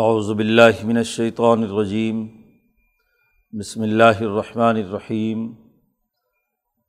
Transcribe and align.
اعوذ 0.00 0.30
باللہ 0.30 0.84
من 0.84 0.96
الشیطان 0.96 1.62
الرجیم، 1.62 2.16
بسم 3.52 3.82
اللہ 3.82 4.18
الرحمن 4.20 4.76
الرحیم، 4.76 5.46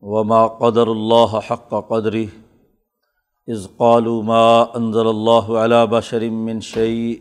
وما 0.02 0.40
قدر 0.48 0.88
اللہ 0.88 1.36
حق 1.50 1.74
قدر 1.90 2.16
از 3.48 3.68
قالوا 3.78 4.22
ما 4.24 4.50
انزل 4.80 5.08
اللہ 5.08 5.52
علی 5.62 5.86
بشر 5.92 6.28
من 6.30 6.60
شیء، 6.70 7.16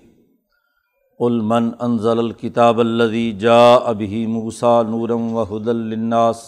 قل 1.21 1.41
من 1.53 1.71
انزل 1.89 2.19
الکتاب 2.19 2.81
الذي 2.81 3.31
جاء 3.47 3.93
به 3.93 4.27
موسیٰ 4.33 4.83
نورا 4.89 5.21
وهدى 5.37 5.73
للناس 5.73 6.43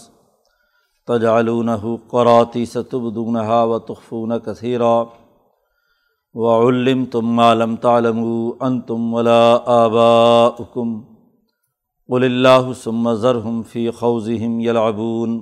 تجعلونه 1.07 1.97
قراطیس 2.09 2.73
تبدونها 2.73 3.63
وتخفون 3.63 4.37
كثيرا 4.37 4.93
وعلم 6.33 7.05
تم 7.05 7.39
عالم 7.39 7.75
تعلم 7.75 8.19
ان 8.61 8.81
تم 8.81 9.13
ولا 9.13 9.57
آباؤکم 9.65 10.99
قل 12.09 12.23
اللہ 12.23 12.73
ثم 12.83 13.13
ذرهم 13.13 13.63
فی 13.71 13.91
خوضهم 13.91 14.59
یلعبون 14.59 15.33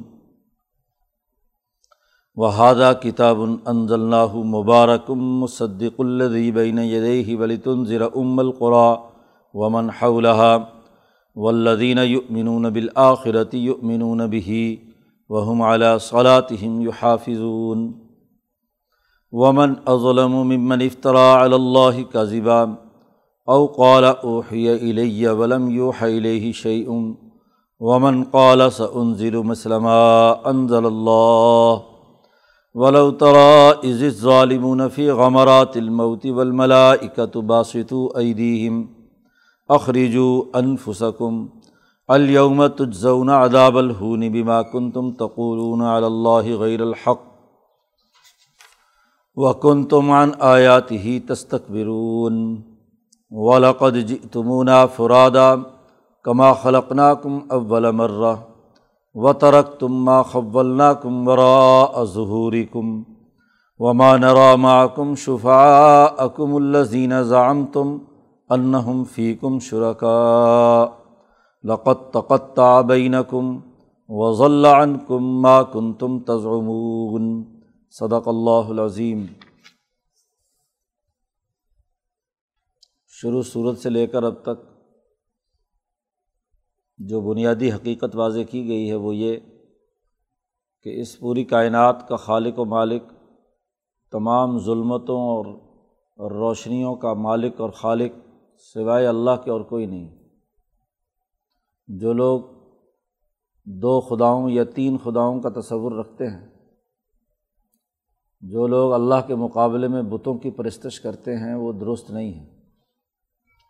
وهذا 2.36 2.94
کتاب 2.94 3.44
انزلناه 3.74 4.44
مبارک 4.56 5.12
مصدق 5.44 6.02
الذي 6.02 6.52
بین 6.52 6.80
یدیہ 6.80 7.38
ولتنذر 7.38 8.08
ام 8.16 8.40
القرى 8.40 8.98
ومن 9.54 9.90
حولها 9.90 10.58
والذین 11.36 11.98
یؤمنون 11.98 12.70
بالآخرة 12.70 13.56
یؤمنون 13.56 14.28
به 14.28 14.80
وهم 15.30 15.62
على 15.62 16.00
صلاتهم 16.00 16.82
يحافظون 16.82 18.07
ومن 19.32 19.74
اظلم 19.86 20.32
ممن 20.32 20.82
افطرا 20.82 21.44
اللّہ 21.44 22.04
کا 22.12 22.24
ذبام 22.24 22.76
او 23.46 23.68
قال 23.68 24.06
اوحی 24.06 24.70
الیہ 24.70 25.30
ولم 25.30 25.70
یوح 25.70 26.04
الیہ 26.04 26.52
شیء 26.52 26.86
ومن 27.80 28.24
قال 28.24 28.72
سانزل 28.72 29.36
مسلم 29.36 29.88
انزل 29.88 30.86
اللہ 30.86 31.78
ولو 32.76 33.12
ترى 33.12 33.72
اذ 33.84 34.04
الظالمون 34.04 34.88
في 34.88 35.12
غمرات 35.12 35.78
الموت 35.78 36.26
والملائكة 36.26 37.42
باسطوا 37.42 38.20
ايديهم 38.20 38.90
اخرجوا 39.70 40.44
انفسكم 40.60 41.50
اليوم 42.12 42.68
تجزون 42.68 43.30
عذاب 43.30 43.78
الهون 43.78 44.30
بما 44.30 44.62
كنتم 44.62 45.12
تقولون 45.12 45.82
على 45.82 46.08
الله 46.08 46.56
غير 46.56 46.84
الحق 46.84 47.27
وکن 49.38 49.84
تمان 49.86 50.32
آیات 50.40 50.92
ہی 50.92 51.20
تستقبرون 51.20 52.62
ولقد 53.32 53.96
جئتمونا 54.08 54.86
فرادا 54.86 55.56
کما 56.24 56.54
خلقنا 56.54 57.14
کم 57.14 57.40
اول 57.50 57.92
مرہ 57.92 58.36
و 59.16 59.34
ترک 59.34 59.80
تم 59.80 60.04
ما 60.06 60.22
خولنا 60.24 60.94
کم 60.94 61.28
ورا 61.28 62.04
ظہوری 62.04 62.66
کم 62.66 63.04
وما 63.80 64.16
نرا 64.18 64.56
معکم 64.56 65.14
شفا 65.16 66.04
اکم 66.06 66.56
الزین 66.56 67.22
ضام 67.24 67.66
تم 67.66 67.98
انہم 68.50 69.04
فی 69.12 69.34
کم 69.34 69.60
شرکا 69.60 70.16
لقت 71.64 71.86
تقت 71.86 72.14
تقطع 72.14 72.82
بینکم 72.82 73.58
وضل 74.10 74.66
عنکم 74.66 75.42
ما 75.42 75.64
کنتم 75.64 76.20
تزعمون 76.20 77.57
صدق 77.90 78.28
اللہ 78.28 78.70
العظیم۔ 78.70 79.26
شروع 83.08 83.42
صورت 83.42 83.78
سے 83.78 83.90
لے 83.90 84.08
کر 84.08 84.24
اب 84.24 84.42
تک 84.42 84.64
جو 86.98 87.22
بنیادی 87.22 87.72
حقیقت 87.72 88.16
واضح 88.16 88.40
کی 88.50 88.68
گئی 88.68 88.90
ہے 88.90 88.96
وہ 88.96 89.16
یہ 89.16 89.40
کہ 90.84 91.02
اس 91.02 91.20
پوری 91.20 91.44
کائنات 91.44 92.08
کا 92.08 92.16
خالق 92.16 92.60
و 92.60 92.66
مالک 92.66 93.04
تمام 94.12 94.60
ظلمتوں 94.60 95.22
اور 95.22 95.46
روشنیوں 96.32 96.96
کا 96.96 97.14
مالک 97.14 97.62
اور 97.62 97.70
خالق 97.70 98.12
سوائے 98.60 99.08
اللہ 99.08 99.44
کے 99.44 99.52
اور 99.52 99.62
کوئی 99.62 99.86
نہیں۔ 99.86 100.30
جو 101.88 102.14
لوگ 102.14 102.42
دو 103.66 104.02
خداؤں 104.02 104.50
یا 104.50 104.64
تین 104.64 104.98
خداؤں 104.98 105.42
کا 105.42 105.60
تصور 105.60 105.92
رکھتے 105.92 106.28
ہیں 106.28 106.57
جو 108.42 108.68
لوگ 108.68 108.94
اللہ 108.94 109.28
کے 109.28 109.36
مقابلے 109.36 109.88
میں 109.88 110.02
بتوں 110.02 110.38
کی 110.38 110.52
پرستش 110.52 111.00
کرتے 111.00 111.38
ہیں، 111.38 111.56
وہ 111.56 111.74
درست 111.74 112.12
نہیں 112.12 112.34
ہیں۔ 112.34 112.46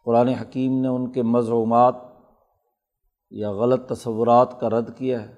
قرآن 0.06 0.28
حکیم 0.28 0.82
نے 0.82 0.88
ان 0.88 1.12
کے 1.12 1.22
مضرومات 1.22 1.96
یا 3.30 3.52
غلط 3.52 3.90
تصورات 3.90 4.60
کا 4.60 4.70
رد 4.70 4.98
کیا 4.98 5.22
ہے 5.22 5.34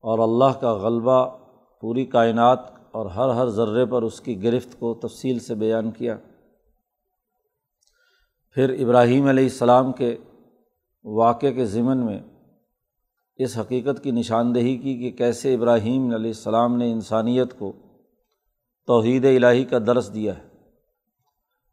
اور 0.00 0.18
اللہ 0.18 0.58
کا 0.60 0.72
غلبہ 0.72 1.38
پوری 1.80 2.06
کائنات 2.06 2.58
اور 2.92 3.06
ہر 3.06 3.28
ہر 3.28 3.46
ذرے 3.46 3.86
پر 3.86 4.02
اس 4.02 4.20
کی 4.20 4.42
گرفت 4.42 4.78
کو 4.78 4.94
تفصیل 4.94 5.38
سے 5.38 5.54
بیان 5.54 5.90
کیا۔ 5.90 6.16
پھر 8.54 8.70
ابراہیم 8.70 9.26
علیہ 9.26 9.44
السلام 9.44 9.92
کے 9.92 10.16
واقعے 11.04 11.52
کے 11.52 11.64
ضمن 11.64 12.06
میں 12.06 12.18
اس 13.36 13.58
حقیقت 13.58 14.04
کی 14.04 14.10
نشاندہی 14.10 14.76
کی 14.76 14.98
کہ 14.98 15.10
کیسے 15.10 15.54
ابراہیم 15.54 16.02
علیہ 16.02 16.30
السلام 16.30 16.76
نے 16.76 16.92
انسانیت 16.92 17.58
کو 17.58 17.72
توحید 18.88 19.24
الہی 19.24 19.64
کا 19.64 19.78
درس 19.78 20.14
دیا 20.14 20.38
ہے۔ 20.38 20.42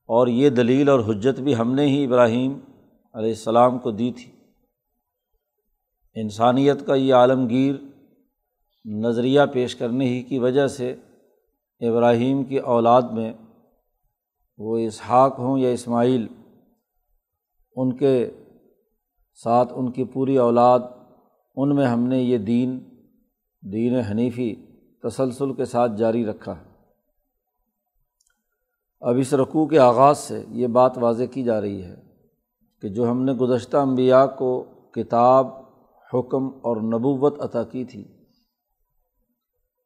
اور 0.08 0.28
یہ 0.28 0.50
دلیل 0.50 0.90
اور 0.90 1.00
حجت 1.00 1.40
بھی 1.40 1.56
ہم 1.56 1.76
نے 1.76 1.88
ہی 1.88 2.06
ابراہیم 2.06 2.59
علیہ 3.14 3.30
السلام 3.30 3.80
کو 3.80 3.92
دی 3.92 4.12
تھی۔ 4.12 4.31
انسانیت 6.16 6.86
کا 6.86 6.96
یہ 6.96 7.14
عالمگیر 7.14 7.76
نظریہ 8.86 9.42
پیش 9.53 9.76
کرنے 9.76 10.06
ہی 10.06 10.24
کی 10.24 10.40
وجہ 10.40 10.68
سے 10.68 10.96
ابراہیم 11.80 12.44
کی 12.44 12.58
اولاد 12.58 13.02
میں 13.02 13.34
وہ 14.58 14.78
اسحاق 14.78 15.40
ہوں 15.40 15.58
یا 15.58 15.70
اسماعیل، 15.70 16.28
ان 17.76 17.97
کے 17.97 18.32
ساتھ 19.44 19.74
ان 19.76 19.92
کی 19.92 20.03
پوری 20.03 20.38
اولاد، 20.38 20.80
ان 21.56 21.76
میں 21.76 21.86
ہم 21.86 22.08
نے 22.08 22.22
یہ 22.22 22.38
دین 22.38 22.80
دین 23.62 23.96
حنیفی 23.96 24.56
تسلسل 25.03 25.53
کے 25.53 25.66
ساتھ 25.66 25.92
جاری 25.97 26.26
رکھا 26.26 26.58
ہے۔ 26.58 26.75
اب 29.01 29.17
اس 29.19 29.33
رقوع 29.33 29.66
کے 29.67 29.79
آغاز 29.79 30.17
سے 30.17 30.44
یہ 30.51 30.67
بات 30.67 30.97
واضح 30.97 31.23
کی 31.23 31.44
جا 31.44 31.59
رہی 31.61 31.83
ہے 31.83 31.95
کہ 32.83 32.89
جو 32.89 33.09
ہم 33.11 33.23
نے 33.23 33.33
گزشتہ 33.33 33.78
انبیاء 33.78 34.25
کو 34.38 34.51
کتاب، 34.91 35.47
حکم 36.09 36.47
اور 36.61 36.78
نبوت 36.83 37.39
عطا 37.41 37.63
کی 37.63 37.84
تھی، 37.85 38.03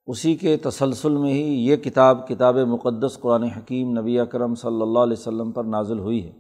اسی 0.08 0.36
کے 0.36 0.56
تسلسل 0.58 1.18
میں 1.18 1.34
ہی 1.34 1.44
یہ 1.66 1.76
کتاب 1.76 2.28
کتاب 2.28 2.58
مقدس 2.68 3.18
قرآن 3.22 3.44
حکیم 3.44 3.98
نبی 4.00 4.20
اکرم 4.20 4.56
صلی 4.56 4.82
اللہ 4.82 5.00
علیہ 5.00 5.20
وسلم 5.20 5.52
پر 5.52 5.64
نازل 5.64 6.00
ہوئی 6.00 6.24
ہے۔ 6.26 6.32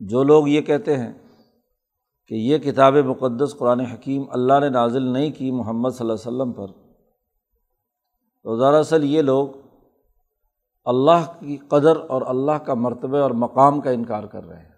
جو 0.00 0.22
لوگ 0.22 0.48
یہ 0.48 0.60
کہتے 0.60 0.96
ہیں 0.96 1.12
کہ 2.30 2.34
یہ 2.34 2.58
کتاب 2.58 2.96
مقدس 3.06 3.56
قرآن 3.58 3.80
حکیم 3.80 4.22
اللہ 4.30 4.60
نے 4.60 4.68
نازل 4.70 5.10
نہیں 5.12 5.30
کی 5.30 5.50
محمد 5.50 5.90
صلی 5.90 6.08
اللہ 6.08 6.20
علیہ 6.20 6.30
وسلم 6.30 6.52
پر، 6.52 6.72
تو 8.44 8.56
دراصل 8.56 9.04
یہ 9.04 9.22
لوگ 9.22 9.48
اللہ 10.84 11.32
کی 11.40 11.56
قدر 11.56 11.96
اور 12.08 12.22
اللہ 12.26 12.52
کا 12.52 12.74
مرتبہ 12.74 13.18
اور 13.18 13.30
مقام 13.30 13.80
کا 13.80 13.90
انکار 13.90 14.24
کر 14.24 14.44
رہے 14.44 14.58
ہیں۔ 14.58 14.72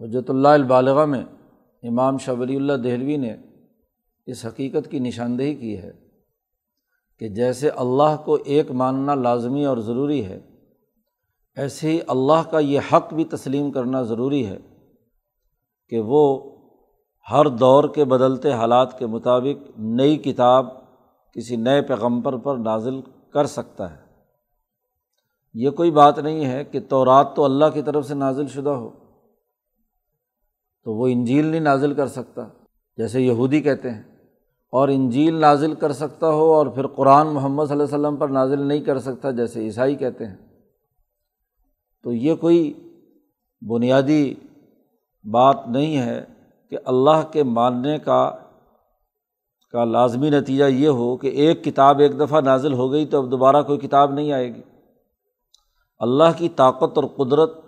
حجرت 0.00 0.30
اللہ 0.30 0.48
البالغ 0.48 1.08
میں 1.08 1.24
امام 1.82 2.18
شبری 2.18 2.56
اللہ 2.56 2.72
دہلوی 2.72 3.16
نے 3.16 3.36
اس 4.26 4.46
حقیقت 4.46 4.90
کی 4.90 4.98
نشاندہی 4.98 5.54
کی 5.54 5.78
ہے 5.78 5.92
کہ 7.18 7.28
جیسے 7.28 7.68
اللہ 7.68 8.16
کو 8.24 8.38
ایک 8.44 8.70
ماننا 8.70 9.14
لازمی 9.14 9.64
اور 9.64 9.78
ضروری 9.78 10.24
ہے، 10.24 10.40
ایسے 11.56 11.90
ہی 11.90 11.98
اللہ 12.08 12.50
کا 12.50 12.58
یہ 12.58 12.80
حق 12.92 13.14
بھی 13.14 13.24
تسلیم 13.24 13.70
کرنا 13.70 14.02
ضروری 14.02 14.46
ہے 14.46 14.58
کہ 15.88 16.00
وہ 16.00 16.50
ہر 17.30 17.48
دور 17.48 17.84
کے 17.94 18.04
بدلتے 18.04 18.52
حالات 18.52 18.98
کے 18.98 19.06
مطابق 19.06 19.78
نئی 19.78 20.16
کتاب 20.16 20.66
کسی 21.32 21.56
نئے 21.56 21.82
پیغمبر 21.82 22.36
پر 22.36 22.56
نازل 22.56 23.00
کر 23.32 23.46
سکتا 23.46 23.90
ہے۔ 23.90 24.08
یہ 25.54 25.70
کوئی 25.70 25.90
بات 25.90 26.18
نہیں 26.18 26.44
ہے 26.44 26.64
کہ 26.64 26.80
تو 26.88 27.04
رات 27.04 27.36
تو 27.36 27.44
اللہ 27.44 27.64
کی 27.74 27.82
طرف 27.82 28.06
سے 28.06 28.14
نازل 28.14 28.46
شدہ 28.46 28.70
ہو۔ 28.70 28.90
تو 30.84 30.94
وہ 30.94 31.06
انجیل 31.06 31.46
نہیں 31.46 31.60
نازل 31.60 31.94
کر 31.94 32.06
سکتا، 32.06 32.48
جیسے 32.96 33.20
یہودی 33.20 33.60
کہتے 33.60 33.90
ہیں۔ 33.90 34.02
اور 34.70 34.88
انجیل 34.88 35.34
نازل 35.34 35.74
کر 35.74 35.92
سکتا 35.92 36.30
ہو 36.30 36.52
اور 36.52 36.66
پھر 36.66 36.86
قرآن 36.86 37.26
محمد 37.26 37.64
صلی 37.64 37.72
اللہ 37.72 37.82
علیہ 37.82 37.98
وسلم 37.98 38.16
پر 38.16 38.28
نازل 38.28 38.62
نہیں 38.62 38.80
کر 38.80 38.98
سکتا، 38.98 39.30
جیسے 39.30 39.60
عیسائی 39.60 39.96
کہتے 39.96 40.26
ہیں۔ 40.26 40.36
تو 42.02 42.12
یہ 42.12 42.34
کوئی 42.34 42.90
بنیادی 43.68 44.34
بات 45.30 45.56
نہیں 45.68 45.98
ہے 45.98 46.24
کہ 46.70 46.78
اللہ 46.84 47.32
کے 47.32 47.42
ماننے 47.42 47.98
کا 47.98 48.36
کا 49.70 49.84
لازمی 49.84 50.30
نتیجہ 50.30 50.64
یہ 50.64 50.88
ہو 50.88 51.16
کہ 51.16 51.26
ایک 51.26 51.64
کتاب 51.64 51.98
ایک 51.98 52.20
دفعہ 52.20 52.40
نازل 52.40 52.72
ہو 52.72 52.92
گئی 52.92 53.06
تو 53.06 53.22
اب 53.22 53.30
دوبارہ 53.30 53.62
کوئی 53.62 53.78
کتاب 53.78 54.12
نہیں 54.12 54.32
آئے 54.32 54.54
گی۔ 54.54 54.62
اللہ 55.98 56.24
کی 56.36 56.48
طاقت 56.48 56.98
اور 56.98 57.04
قدرت 57.04 57.60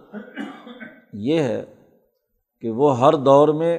یہ 1.13 1.41
ہے 1.41 1.65
کہ 2.61 2.71
وہ 2.71 2.99
ہر 2.99 3.13
دور 3.13 3.49
میں 3.49 3.79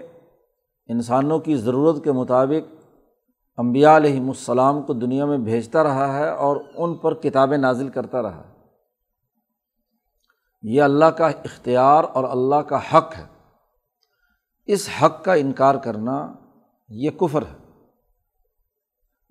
انسانوں 0.88 1.40
کی 1.40 1.56
ضرورت 1.56 2.04
کے 2.04 2.12
مطابق 2.12 2.76
امبیا 3.58 3.98
علیہم 3.98 4.28
السلام 4.28 4.82
کو 4.82 4.94
دنیا 4.94 5.26
میں 5.26 5.38
بھیجتا 5.38 5.84
رہا 5.84 6.18
ہے 6.18 6.30
اور 6.30 6.58
ان 6.76 6.94
پر 6.96 7.14
کتابیں 7.14 7.58
نازل 7.58 7.90
کرتا 7.90 8.22
رہا 8.22 8.44
ہے۔ 8.48 8.54
یہ 10.62 10.82
اللہ 10.82 11.06
کا 11.06 11.28
اختیار 11.28 12.04
اور 12.14 12.24
اللہ 12.24 12.56
کا 12.56 12.78
حق 12.78 13.18
ہے۔ 13.18 13.26
اس 14.66 14.90
حق 15.02 15.24
کا 15.24 15.34
انکار 15.34 15.76
کرنا 15.76 16.34
یہ 16.90 17.10
کفر 17.12 17.42
ہے۔ 17.42 17.61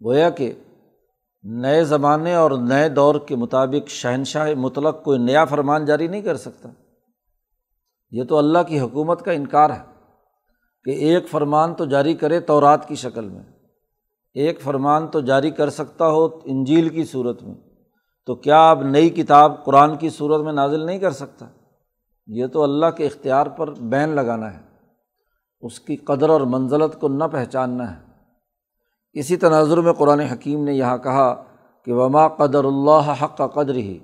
گویا 0.05 0.31
کہ 0.31 0.53
نئے 1.43 1.85
زمانے 1.85 2.35
اور 2.35 2.51
نئے 2.51 2.89
دور 2.89 3.15
کے 3.27 3.37
مطابق 3.37 3.89
شہنشاہ 3.89 4.55
مطلق 4.55 5.03
کوئی 5.03 5.19
نیا 5.19 5.45
فرمان 5.45 5.85
جاری 5.85 6.07
نہیں 6.07 6.23
کر 6.23 6.37
سکتا۔ 6.37 6.69
یہ 8.11 8.25
تو 8.25 8.39
اللہ 8.39 8.59
کی 8.69 8.81
حکومت 8.81 9.23
کا 9.23 9.33
انکار 9.33 9.71
ہے 9.71 9.83
کہ 10.85 10.91
ایک 10.91 11.29
فرمان 11.29 11.75
تو 11.75 11.85
جاری 11.85 12.15
کرے 12.15 12.41
تو 12.41 12.61
رات 12.61 12.89
کی 12.89 12.95
شکل 12.95 13.29
میں۔ 13.29 13.43
ایک 14.35 14.61
فرمان 14.61 15.09
تو 15.09 15.21
جاری 15.21 15.51
کر 15.51 15.71
سکتا 15.71 16.09
ہو 16.09 16.25
انجیل 16.45 16.89
کی 16.89 17.05
صورت 17.05 17.43
میں۔ 17.43 17.55
تو 18.27 18.35
کیا 18.35 18.71
اب 18.71 18.83
نئی 18.83 19.09
کتاب 19.09 19.65
قرآن 19.65 19.97
کی 19.97 20.11
صورت 20.11 20.45
میں 20.45 20.53
نازل 20.53 20.87
نہیں 20.87 20.99
کر 20.99 21.11
سکتا؟ 21.11 21.47
یہ 22.27 22.47
تو 22.47 22.63
اللہ 22.63 22.87
کے 22.87 23.07
اختیار 23.07 23.47
پر 23.47 23.71
بین 23.71 24.09
لگانا 24.09 24.55
ہے۔ 24.55 24.61
اس 25.61 25.81
کی 25.81 25.97
قدر 25.97 26.29
اور 26.29 26.41
منزلت 26.41 27.01
کو 27.01 27.09
نہ 27.09 27.25
پہچاننا 27.25 27.97
ہے۔ 27.97 28.10
اسی 29.13 29.37
تناظر 29.37 29.81
میں 29.81 29.93
قرآن 29.93 30.21
حکیم 30.21 30.65
نے 30.65 30.73
یہاں 30.73 30.99
کہا 30.99 31.45
کہ 31.85 31.93
وما 31.93 32.29
قدر 32.29 32.65
اللہ 32.65 33.15
حق 33.23 33.37
کا 33.37 33.47
قدر 33.47 33.75
ہی 33.75 33.99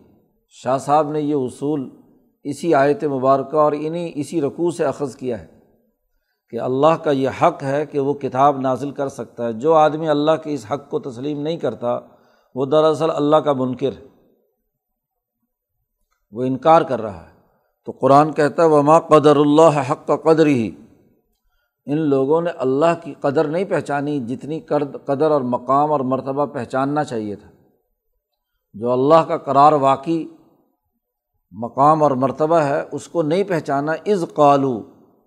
شاہ 0.49 0.79
صاحب 0.79 1.11
نے 1.11 1.20
یہ 1.20 1.35
اصول 1.35 1.91
اسی 2.44 2.75
آیت 2.75 3.05
مبارکہ 3.05 3.56
اور 3.56 3.73
انہیں 3.73 4.11
اسی 4.14 4.41
رقوع 4.41 4.70
سے 4.70 4.85
اخذ 4.85 5.17
کیا 5.17 5.41
ہے 5.41 5.47
کہ 6.50 6.61
اللہ 6.61 6.97
کا 7.05 7.11
یہ 7.11 7.29
حق 7.43 7.62
ہے 7.62 7.87
کہ 7.87 7.99
وہ 7.99 8.14
کتاب 8.14 8.61
نازل 8.61 8.91
کر 8.91 9.08
سکتا 9.08 9.47
ہے۔ 9.47 9.53
جو 9.53 9.75
آدمی 9.75 10.08
اللہ 10.08 10.31
کے 10.44 10.55
اس 10.55 10.67
حق 10.73 10.91
کو 10.91 10.99
تسلیم 10.99 11.43
نہیں 11.43 11.56
کرتا، 11.56 12.00
وہ 12.55 12.67
دراصل 12.67 13.11
اللہ 13.11 13.37
کا 13.37 13.53
منکر 13.53 13.91
ہے۔ 13.93 14.06
وہ 16.31 16.43
انکار 16.43 16.82
کر 16.82 17.03
رہا 17.03 17.23
ہے۔ 17.23 17.37
تو 17.85 17.93
قرآن 17.93 18.32
کہتا 18.32 18.62
ہے 18.62 18.69
وما 18.69 18.99
قدر 18.99 19.37
اللہ 19.37 19.91
حق 19.91 20.06
کا 20.06 20.17
قدر 20.17 20.47
ہی 20.47 20.70
ان 21.86 21.98
لوگوں 21.98 22.40
نے 22.42 22.50
اللہ 22.50 22.94
کی 23.04 23.14
قدر 23.20 23.48
نہیں 23.48 23.64
پہچانی 23.64 24.20
جتنی 24.20 24.60
قدر 25.06 25.30
اور 25.30 25.40
مقام 25.40 25.92
اور 25.92 26.00
مرتبہ 26.00 26.46
پہچاننا 26.46 27.04
چاہیے 27.04 27.36
تھا۔ 27.36 27.50
جو 28.74 28.92
اللہ 28.92 29.22
کا 29.28 29.36
قرار 29.36 29.72
واقعی 29.72 30.26
مقام 31.50 32.02
اور 32.02 32.10
مرتبہ 32.10 32.56
ہے، 32.56 32.84
اس 32.92 33.08
کو 33.08 33.22
نہیں 33.22 33.44
پہچانا۔ 33.44 33.92
از 34.06 34.24
قالو، 34.34 34.82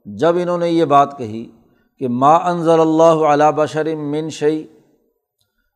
جب 0.05 0.35
انہوں 0.35 0.57
نے 0.57 0.69
یہ 0.69 0.85
بات 0.85 1.17
کہی 1.17 1.51
کہ 1.97 2.07
ما 2.07 2.35
انضر 2.35 2.79
اللہ 2.79 3.25
علیہ 3.25 3.51
بشر 3.51 3.95
من 3.95 4.29
شعی 4.29 4.63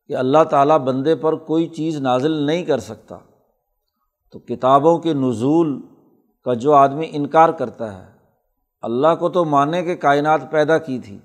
کہ 0.07 0.15
اللہ 0.15 0.43
تعالیٰ 0.43 0.77
بندے 0.77 1.15
پر 1.15 1.35
کوئی 1.35 1.67
چیز 1.67 1.97
نازل 1.97 2.31
نہیں 2.31 2.65
کر 2.65 2.77
سکتا، 2.77 3.17
تو 4.31 4.39
کتابوں 4.39 4.97
کے 4.99 5.13
نزول 5.13 5.81
کا 6.43 6.53
جو 6.53 6.73
آدمی 6.73 7.09
انکار 7.11 7.49
کرتا 7.49 7.97
ہے 7.97 8.12
اللہ 8.83 9.15
کو 9.19 9.29
تو 9.29 9.45
مانے 9.45 9.83
کہ 9.83 9.95
کائنات 9.95 10.51
پیدا 10.51 10.77
کی 10.77 10.99
تھی۔ 10.99 11.19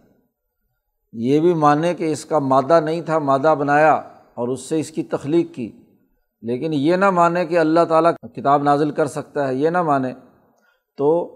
یہ 1.13 1.41
بھی 1.41 1.55
مانے 1.55 1.95
کہ 1.95 2.13
اس 2.13 2.25
کا 2.25 2.39
مادہ 2.39 2.81
نہیں 2.81 3.01
تھا، 3.01 3.19
مادہ 3.19 3.55
بنایا 3.59 3.95
اور 4.35 4.49
اس 4.49 4.61
سے 4.61 4.81
اس 4.81 4.91
کی 4.91 5.03
تخلیق 5.03 5.55
کی۔ 5.55 5.73
لیکن 6.43 6.73
یہ 6.73 6.97
نہ 6.97 7.11
مانے 7.11 7.47
کہ 7.47 7.59
اللہ 7.59 7.81
تعالیٰ 7.89 8.13
کتاب 8.37 8.63
نازل 8.63 8.91
کر 8.91 9.07
سکتا 9.07 9.49
ہے، 9.49 9.55
یہ 9.55 9.71
نہ 9.71 9.83
مانے۔ 9.83 10.13
تو 10.97 11.35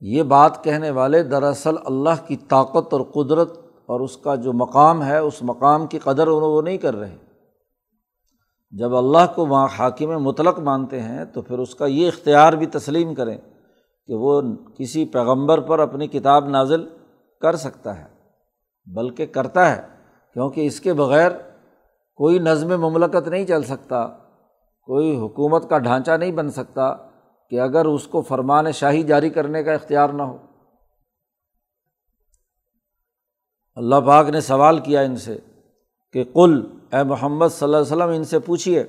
یہ 0.00 0.22
بات 0.22 0.64
کہنے 0.64 0.90
والے 0.90 1.22
دراصل 1.22 1.74
اللہ 1.84 2.26
کی 2.26 2.36
طاقت 2.36 2.94
اور 2.94 3.00
قدرت 3.00 3.58
اور 3.86 4.00
اس 4.00 4.16
کا 4.16 4.34
جو 4.34 4.52
مقام 4.52 5.04
ہے، 5.04 5.18
اس 5.18 5.42
مقام 5.42 5.86
کی 5.86 5.98
قدر 5.98 6.28
وہ 6.28 6.62
نہیں 6.62 6.78
کر 6.78 6.96
رہے۔ 6.96 7.16
جب 8.70 8.96
اللہ 8.96 9.32
کو 9.34 9.46
وہاں 9.46 9.68
حاکم 9.78 10.22
مطلق 10.22 10.58
مانتے 10.58 11.02
ہیں 11.02 11.24
تو 11.24 11.42
پھر 11.42 11.58
اس 11.58 11.74
کا 11.74 11.86
یہ 11.86 12.08
اختیار 12.08 12.52
بھی 12.52 12.66
تسلیم 12.66 13.14
کریں۔ 13.14 13.38
کہ 14.08 14.14
وہ 14.14 14.40
کسی 14.78 15.04
پیغمبر 15.04 15.60
پر 15.60 15.78
اپنی 15.78 16.06
کتاب 16.06 16.48
نازل 16.48 16.84
کر 17.42 17.56
سکتا 17.56 17.98
ہے، 17.98 18.06
بلکہ 18.86 19.26
کرتا 19.26 19.70
ہے، 19.70 19.80
کیونکہ 20.36 20.66
اس 20.66 20.80
کے 20.80 20.92
بغیر 20.92 21.30
کوئی 22.20 22.38
نظم 22.38 22.68
مملکت 22.80 23.28
نہیں 23.28 23.44
چل 23.46 23.62
سکتا، 23.62 24.06
کوئی 24.88 25.16
حکومت 25.16 25.68
کا 25.70 25.78
ڈھانچہ 25.78 26.10
نہیں 26.10 26.32
بن 26.32 26.50
سکتا 26.50 26.92
کہ 27.52 27.60
اگر 27.60 27.84
اس 27.84 28.06
کو 28.06 28.22
فرمان 28.22 28.70
شاہی 28.72 29.02
جاری 29.02 29.30
کرنے 29.30 29.62
کا 29.62 29.72
اختیار 29.72 30.08
نہ 30.08 30.22
ہو۔ 30.22 30.36
اللہ 33.76 34.00
پاک 34.06 34.28
نے 34.28 34.40
سوال 34.40 34.78
کیا 34.78 35.00
ان 35.00 35.16
سے 35.16 35.36
کہ 36.14 36.24
کل 36.24 36.60
اے 36.92 37.02
محمد 37.02 37.48
صلی 37.48 37.66
اللہ 37.66 37.76
علیہ 37.76 37.86
وسلم، 37.86 38.14
ان 38.16 38.24
سے 38.24 38.38
پوچھیے 38.38 38.84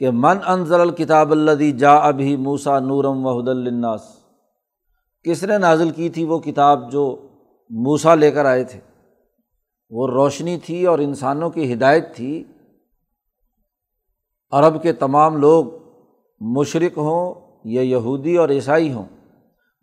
کہ 0.00 0.10
من 0.10 0.38
انضر 0.46 0.80
الکتاب 0.80 1.32
اللہ 1.32 1.70
جا 1.78 1.94
ابھی 2.08 2.36
موسا 2.36 2.78
نورم 2.78 3.26
و 3.26 3.38
حد 3.38 3.48
الناس 3.48 4.21
کس 5.22 5.44
نے 5.44 5.58
نازل 5.58 5.90
کی 5.90 6.10
تھی 6.10 6.24
وہ 6.24 6.38
کتاب 6.38 6.92
جو 6.92 7.28
موسا 7.70 8.14
لے 8.14 8.30
کر 8.30 8.44
آئے 8.44 8.64
تھے؟ 8.64 8.80
وہ 9.90 10.08
روشنی 10.08 10.58
تھی 10.58 10.86
اور 10.86 10.98
انسانوں 10.98 11.50
کی 11.50 11.72
ہدایت 11.72 12.16
تھی۔ 12.16 12.44
عرب 14.50 14.82
کے 14.82 14.92
تمام 14.92 15.36
لوگ 15.36 15.64
مشرق 16.40 16.98
ہوں 16.98 17.34
یا 17.64 17.82
یہودی 17.82 18.36
اور 18.36 18.48
عیسائی 18.48 18.92
ہوں، 18.92 19.04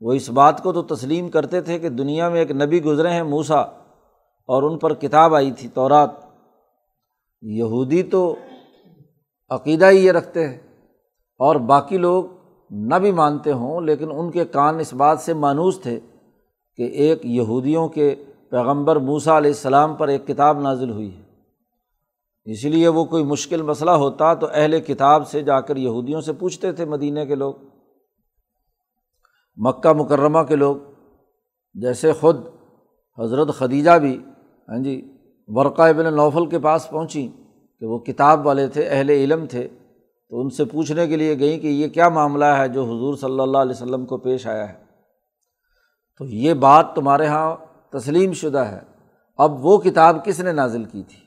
وہ 0.01 0.13
اس 0.13 0.29
بات 0.29 0.63
کو 0.63 0.73
تو 0.73 0.95
تسلیم 0.95 1.29
کرتے 1.29 1.61
تھے 1.61 1.79
کہ 1.79 1.89
دنیا 1.89 2.29
میں 2.29 2.39
ایک 2.39 2.51
نبی 2.51 2.83
گزرے 2.83 3.09
ہیں 3.09 3.23
موسا 3.23 3.59
اور 4.49 4.63
ان 4.63 4.77
پر 4.77 4.93
کتاب 4.93 5.35
آئی 5.35 5.51
تھی 5.51 5.69
تورات۔ 5.69 6.09
یہودی 7.41 8.03
تو 8.03 8.35
عقیدہ 9.49 9.89
ہی 9.89 10.05
یہ 10.05 10.11
رکھتے 10.11 10.47
ہیں 10.47 10.57
اور 11.39 11.55
باقی 11.55 11.97
لوگ 11.97 12.23
نہ 12.71 12.95
بھی 12.95 13.11
مانتے 13.11 13.51
ہوں، 13.51 13.81
لیکن 13.81 14.11
ان 14.11 14.31
کے 14.31 14.45
کان 14.45 14.79
اس 14.79 14.93
بات 14.93 15.19
سے 15.19 15.33
مانوس 15.33 15.79
تھے 15.79 15.99
کہ 16.75 16.83
ایک 16.83 17.25
یہودیوں 17.25 17.87
کے 17.87 18.15
پیغمبر 18.49 18.95
موسا 18.95 19.37
علیہ 19.37 19.51
السلام 19.51 19.95
پر 19.95 20.07
ایک 20.07 20.27
کتاب 20.27 20.61
نازل 20.61 20.89
ہوئی 20.89 21.15
ہے۔ 21.15 21.23
اس 22.45 22.63
لیے 22.65 22.87
وہ 22.87 23.03
کوئی 23.05 23.23
مشکل 23.23 23.61
مسئلہ 23.61 23.91
ہوتا 23.91 24.33
تو 24.33 24.47
اہل 24.53 24.79
کتاب 24.79 25.27
سے 25.27 25.41
جا 25.41 25.59
کر 25.61 25.77
یہودیوں 25.77 26.21
سے 26.21 26.33
پوچھتے 26.33 26.71
تھے 26.71 26.85
مدینہ 26.85 27.19
کے 27.19 27.35
لوگ، 27.35 27.53
مکہ 29.57 29.93
مکرمہ 29.93 30.43
کے 30.43 30.55
لوگ۔ 30.55 30.75
جیسے 31.73 32.11
خود 32.11 32.37
حضرت 33.17 33.49
خدیجہ 33.55 33.97
بھی 33.97 34.17
ہاں 34.69 34.83
جی 34.83 35.01
ورقہ 35.47 35.81
ابن 35.81 36.13
نوفل 36.15 36.45
کے 36.45 36.59
پاس 36.59 36.89
پہنچی 36.89 37.27
کہ 37.81 37.85
وہ 37.85 37.97
کتاب 37.97 38.45
والے 38.45 38.67
تھے، 38.67 38.87
اہل 38.89 39.09
علم 39.09 39.45
تھے۔ 39.45 39.67
تو 40.29 40.41
ان 40.41 40.49
سے 40.49 40.65
پوچھنے 40.65 41.07
کے 41.07 41.15
لیے 41.15 41.39
گئیں 41.39 41.59
کہ 41.59 41.67
یہ 41.67 41.87
کیا 41.87 42.09
معاملہ 42.09 42.45
ہے 42.45 42.67
جو 42.67 42.83
حضور 42.83 43.15
صلی 43.15 43.39
اللہ 43.39 43.57
علیہ 43.57 43.71
وسلم 43.71 44.05
کو 44.05 44.17
پیش 44.17 44.47
آیا 44.47 44.69
ہے؟ 44.69 44.83
تو 46.17 46.25
یہ 46.25 46.53
بات 46.53 46.95
تمہارے 46.95 47.23
یہاں 47.23 47.55
تسلیم 47.89 48.33
شدہ 48.33 48.57
ہے۔ 48.57 48.79
اب 49.37 49.65
وہ 49.65 49.77
کتاب 49.77 50.25
کس 50.25 50.39
نے 50.39 50.51
نازل 50.51 50.83
کی 50.83 51.03
تھی؟ 51.03 51.17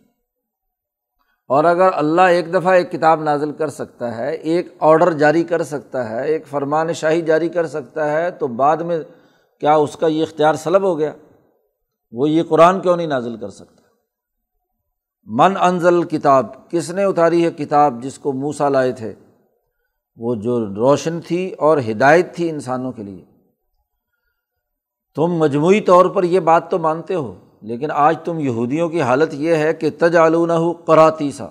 اور 1.49 1.65
اگر 1.65 1.89
اللہ 1.95 2.23
ایک 2.23 2.55
دفعہ 2.55 2.73
ایک 2.73 2.93
کتاب 2.93 3.23
نازل 3.23 3.53
کر 3.53 3.69
سکتا 3.69 4.17
ہے، 4.17 4.33
ایک 4.33 4.75
آڈر 4.81 5.13
جاری 5.13 5.45
کر 5.45 5.63
سکتا 5.63 6.11
ہے، 6.11 6.27
ایک 6.27 6.47
فرمان 6.47 6.93
شاہی 6.93 7.23
جاری 7.23 7.49
کر 7.49 7.67
سکتا 7.67 8.13
ہے، 8.13 8.31
تو 8.31 8.47
بعد 8.47 8.77
میں 8.77 8.99
کیا 9.61 9.75
اس 9.75 9.97
کا 9.97 10.07
یہ 10.07 10.23
اختیار 10.23 10.55
سلب 10.55 10.83
ہو 10.83 10.99
گیا؟ 10.99 11.13
وہ 12.13 12.29
یہ 12.29 12.43
قرآن 12.43 12.81
کیوں 12.81 12.97
نہیں 12.97 13.07
نازل 13.07 13.37
کر 13.37 13.49
سکتا؟ 13.49 13.82
من 15.27 15.57
انزل 15.61 16.03
کتاب 16.03 16.47
کس 16.71 16.91
نے 16.91 17.05
اتاری 17.05 17.45
ہے 17.45 17.51
کتاب 17.51 18.03
جس 18.03 18.19
کو 18.19 18.33
موسا 18.33 18.69
لائے 18.69 18.93
تھے؟ 18.93 19.15
وہ 20.17 20.35
جو 20.35 20.59
روشن 20.67 21.21
تھی 21.21 21.51
اور 21.59 21.79
ہدایت 21.91 22.35
تھی 22.35 22.51
انسانوں 22.51 22.93
کے 22.93 23.03
لیے۔ 23.03 23.25
تم 25.15 25.23
مجموعی 25.23 25.81
طور 25.81 26.07
پر 26.07 26.25
یہ 26.25 26.41
بات 26.41 26.71
تو 26.71 26.79
مانتے 26.79 27.15
ہو، 27.15 27.35
لیکن 27.63 27.91
آج 27.91 28.17
تم 28.25 28.39
یہودیوں 28.39 28.89
کی 28.89 29.03
حالت 29.03 29.35
یہ 29.35 29.55
ہے 29.55 29.73
کہ 29.75 29.91
تج 29.99 30.17
آلونہ 30.17 30.53
ہو 30.53 30.73
کراتیسا 30.73 31.47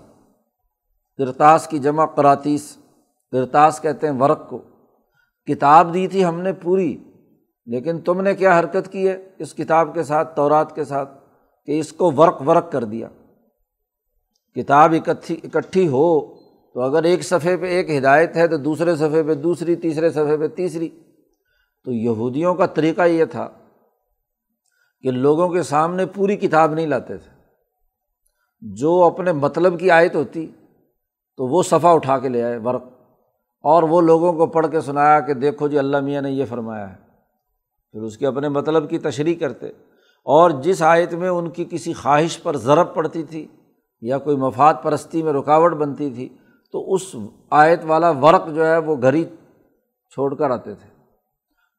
کرتاس 1.17 1.67
کی 1.67 1.79
جمع 1.79 2.05
کراتیس 2.05 2.77
کرتاس 3.31 3.81
کہتے 3.81 4.07
ہیں 4.07 4.19
ورق 4.19 4.49
کو۔ 4.49 4.57
کتاب 5.47 5.93
دی 5.93 6.07
تھی 6.07 6.25
ہم 6.25 6.41
نے 6.41 6.53
پوری، 6.53 6.97
لیکن 7.65 7.99
تم 7.99 8.21
نے 8.21 8.35
کیا 8.35 8.59
حرکت 8.59 8.91
کی 8.91 9.07
ہے 9.07 9.29
اس 9.37 9.53
کتاب 9.53 9.93
کے 9.93 10.03
ساتھ، 10.03 10.35
تورات 10.35 10.75
کے 10.75 10.83
ساتھ، 10.83 11.17
کہ 11.65 11.79
اس 11.79 11.91
کو 11.93 12.11
ورق 12.11 12.41
ورق 12.47 12.71
کر 12.71 12.83
دیا؟ 12.83 13.07
کتاب 14.55 14.93
اکٹھی 14.93 15.37
اکٹھی 15.43 15.87
ہو 15.87 16.35
تو 16.73 16.81
اگر 16.81 17.03
ایک 17.03 17.23
صفحے 17.23 17.57
پہ 17.57 17.65
ایک 17.65 17.89
ہدایت 17.89 18.35
ہے 18.35 18.47
تو 18.47 18.57
دوسرے 18.57 18.95
صفحے 18.95 19.23
پہ 19.23 19.33
دوسری، 19.33 19.75
تیسرے 19.75 20.09
صفحے 20.09 20.37
پہ 20.37 20.47
تیسری۔ 20.47 20.89
تو 21.83 21.91
یہودیوں 21.91 22.55
کا 22.55 22.65
طریقہ 22.65 23.01
یہ 23.01 23.25
تھا 23.25 23.49
کہ 25.01 25.11
لوگوں 25.11 25.49
کے 25.49 25.63
سامنے 25.63 26.05
پوری 26.05 26.35
کتاب 26.35 26.73
نہیں 26.73 26.87
لاتے 26.87 27.17
تھے۔ 27.17 27.41
جو 28.61 29.03
اپنے 29.03 29.31
مطلب 29.31 29.79
کی 29.79 29.91
آیت 29.91 30.15
ہوتی 30.15 30.47
تو 31.37 31.47
وہ 31.47 31.63
صفحہ 31.63 31.89
اٹھا 31.89 32.19
کے 32.19 32.29
لے 32.29 32.43
آئے 32.43 32.57
ورق۔ 32.57 32.83
اور 33.61 33.83
وہ 33.83 34.01
لوگوں 34.01 34.33
کو 34.33 34.47
پڑھ 34.47 34.67
کے 34.71 34.81
سنایا 34.81 35.19
کہ 35.19 35.33
دیکھو 35.33 35.67
جی 35.67 35.79
اللہ 35.79 35.99
میاں 35.99 36.21
نے 36.21 36.31
یہ 36.31 36.45
فرمایا 36.45 36.91
ہے۔ 36.91 36.97
پھر 37.91 38.01
اس 38.01 38.17
کے 38.17 38.27
اپنے 38.27 38.49
مطلب 38.49 38.89
کی 38.89 38.99
تشریح 38.99 39.35
کرتے۔ 39.39 39.67
اور 40.23 40.49
جس 40.49 40.81
آیت 40.81 41.13
میں 41.13 41.29
ان 41.29 41.49
کی 41.49 41.65
کسی 41.69 41.93
خواہش 41.93 42.43
پر 42.43 42.57
ضرب 42.57 42.93
پڑتی 42.93 43.23
تھی 43.23 43.47
یا 44.01 44.17
کوئی 44.17 44.37
مفاد 44.37 44.73
پرستی 44.81 45.23
میں 45.23 45.33
رکاوٹ 45.33 45.73
بنتی 45.73 46.09
تھی، 46.09 46.29
تو 46.71 46.93
اس 46.93 47.15
آیت 47.49 47.79
والا 47.87 48.09
ورق 48.09 48.47
جو 48.55 48.65
ہے 48.65 48.77
وہ 48.77 48.95
گھر 49.01 49.13
ہی 49.13 49.23
چھوڑ 50.09 50.35
کر 50.35 50.51
آتے 50.51 50.73
تھے۔ 50.75 50.89